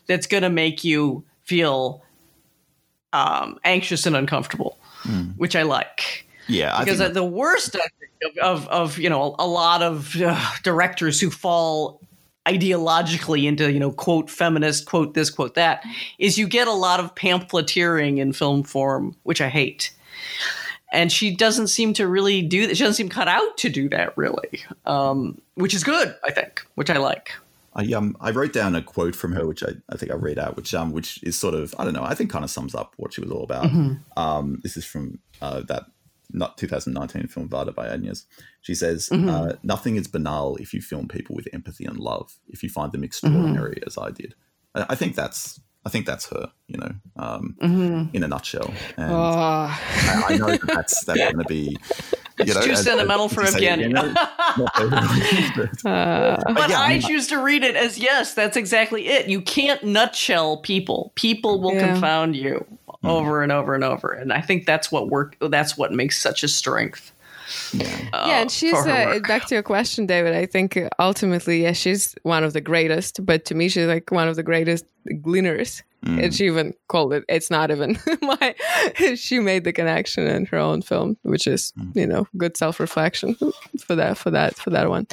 [0.06, 2.04] that's going to make you feel
[3.12, 5.36] um, anxious and uncomfortable mm.
[5.36, 9.48] which i like yeah, I because think- the worst of, of, of you know a
[9.48, 12.00] lot of uh, directors who fall
[12.48, 15.82] ideologically into you know quote feminist quote this quote that
[16.20, 19.94] is you get a lot of pamphleteering in film form, which I hate.
[20.92, 22.78] And she doesn't seem to really do that.
[22.78, 26.64] She doesn't seem cut out to do that, really, um, which is good, I think,
[26.76, 27.32] which I like.
[27.76, 30.38] I um I wrote down a quote from her, which I, I think I read
[30.38, 32.76] out, which um which is sort of I don't know I think kind of sums
[32.76, 33.66] up what she was all about.
[33.66, 34.20] Mm-hmm.
[34.20, 35.86] Um, this is from uh, that
[36.34, 38.26] not 2019 film Varda by Agnes.
[38.62, 39.30] She says, mm-hmm.
[39.30, 42.38] uh, "Nothing is banal if you film people with empathy and love.
[42.48, 43.88] If you find them extraordinary, mm-hmm.
[43.88, 44.36] as I did."
[44.76, 46.52] I, I, think that's I think that's her.
[46.68, 48.16] You know, um, mm-hmm.
[48.16, 48.74] in a nutshell.
[48.98, 49.16] And oh.
[49.16, 51.78] I, I, know that that's that's going to be.
[52.40, 54.16] You it's know, too as, sentimental as, for Evgenia.
[55.86, 59.28] uh, but yeah, I choose to read it as yes, that's exactly it.
[59.30, 61.12] You can't nutshell people.
[61.14, 61.94] People will yeah.
[61.94, 62.66] confound you
[63.04, 63.10] mm.
[63.10, 64.12] over and over and over.
[64.12, 65.36] And I think that's what work.
[65.40, 67.12] That's what makes such a strength.
[67.74, 70.34] Yeah, uh, yeah and she's uh, back to your question, David.
[70.34, 73.26] I think ultimately, yeah, she's one of the greatest.
[73.26, 74.86] But to me, she's like one of the greatest
[75.22, 76.24] gleaners Mm.
[76.24, 78.56] And she even called it, it's not even my,
[79.16, 81.96] she made the connection in her own film, which is, mm.
[81.96, 83.36] you know, good self reflection
[83.80, 85.08] for that, for that, for that one.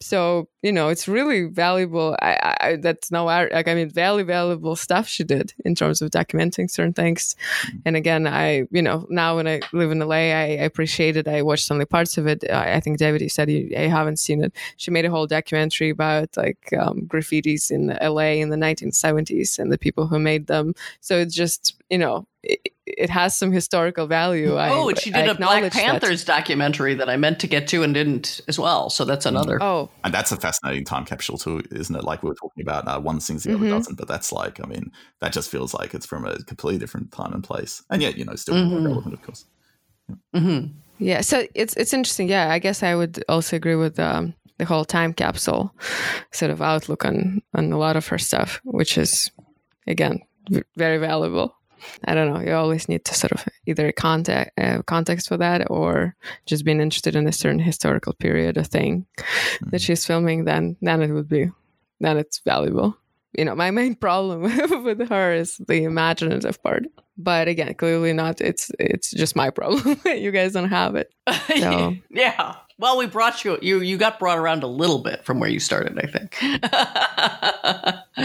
[0.00, 2.16] So, you know, it's really valuable.
[2.22, 6.10] I, I that's no, like, I mean, very valuable stuff she did in terms of
[6.10, 7.34] documenting certain things.
[7.66, 7.82] Mm.
[7.86, 11.26] And again, I, you know, now when I live in LA, I, I appreciate it.
[11.26, 12.44] I watched only parts of it.
[12.48, 14.52] I, I think David, you said you, I haven't seen it.
[14.76, 19.72] She made a whole documentary about like um, graffitis in LA in the 1970s and
[19.72, 20.74] the people who made made them.
[21.00, 24.54] So it's just, you know, it, it has some historical value.
[24.58, 26.36] Oh, I, she did a Black Panthers that.
[26.36, 28.90] documentary that I meant to get to and didn't as well.
[28.90, 29.62] So that's another.
[29.62, 32.04] Oh, and that's a fascinating time capsule too, isn't it?
[32.04, 33.70] Like we were talking about, uh, one sings the other mm-hmm.
[33.70, 37.12] doesn't, but that's like, I mean, that just feels like it's from a completely different
[37.12, 38.84] time and place, and yet you know, still mm-hmm.
[38.84, 39.46] relevant, of course.
[40.08, 40.40] Yeah.
[40.40, 40.66] Mm-hmm.
[40.98, 41.20] yeah.
[41.22, 42.28] So it's it's interesting.
[42.28, 45.74] Yeah, I guess I would also agree with um, the whole time capsule
[46.32, 49.30] sort of outlook on on a lot of her stuff, which is
[49.86, 50.20] again
[50.76, 51.56] very valuable.
[52.04, 52.40] I don't know.
[52.40, 56.14] You always need to sort of either context uh, context for that, or
[56.46, 59.70] just being interested in a certain historical period or thing mm-hmm.
[59.70, 60.44] that she's filming.
[60.44, 61.50] Then, then it would be,
[62.00, 62.96] then it's valuable.
[63.36, 64.42] You know, my main problem
[64.84, 66.84] with her is the imaginative part.
[67.18, 68.40] But again, clearly not.
[68.40, 70.00] It's it's just my problem.
[70.06, 71.12] you guys don't have it.
[71.56, 71.96] So.
[72.10, 72.56] yeah.
[72.78, 75.60] Well, we brought you you you got brought around a little bit from where you
[75.60, 76.36] started, I think.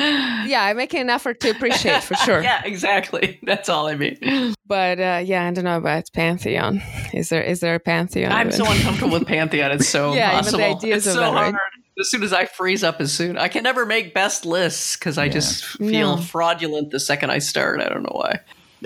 [0.49, 2.43] yeah, I'm making an effort to appreciate for sure.
[2.43, 3.39] yeah, exactly.
[3.43, 4.53] That's all I mean.
[4.67, 6.81] But uh, yeah, I don't know about Pantheon.
[7.13, 8.33] Is there is there a Pantheon?
[8.33, 9.71] I'm so uncomfortable with Pantheon.
[9.71, 10.59] It's so yeah, impossible.
[10.59, 11.53] Even the ideas it's of so that, hard.
[11.53, 11.61] Right?
[11.99, 15.17] As soon as I freeze up, as soon I can never make best lists because
[15.17, 15.31] I yeah.
[15.31, 16.21] just feel no.
[16.21, 17.79] fraudulent the second I start.
[17.79, 18.39] I don't know why.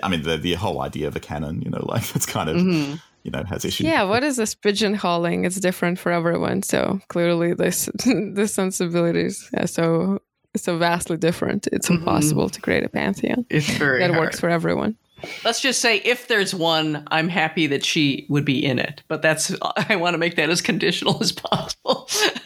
[0.03, 2.57] I mean, the the whole idea of a canon, you know, like it's kind of.
[2.57, 3.87] Mm-hmm you know has issues.
[3.87, 5.45] Yeah, what is this pigeonholing?
[5.45, 6.61] It's different for everyone.
[6.61, 10.19] So clearly, this the sensibilities are so
[10.55, 11.67] so vastly different.
[11.73, 11.97] It's mm-hmm.
[11.97, 13.45] impossible to create a pantheon.
[13.49, 14.19] It's very that hard.
[14.19, 14.95] works for everyone.
[15.43, 19.03] Let's just say if there's one, I'm happy that she would be in it.
[19.07, 19.53] But that's
[19.89, 22.07] I want to make that as conditional as possible.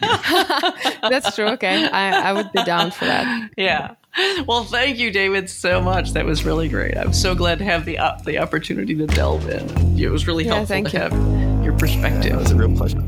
[1.02, 1.48] that's true.
[1.48, 3.50] Okay, I, I would be down for that.
[3.56, 3.94] Yeah.
[4.46, 6.12] Well, thank you, David, so much.
[6.12, 6.96] That was really great.
[6.96, 9.98] I'm so glad to have the uh, the opportunity to delve in.
[9.98, 10.98] It was really yeah, helpful to you.
[10.98, 12.24] have your perspective.
[12.24, 13.00] Yeah, it was a real pleasure.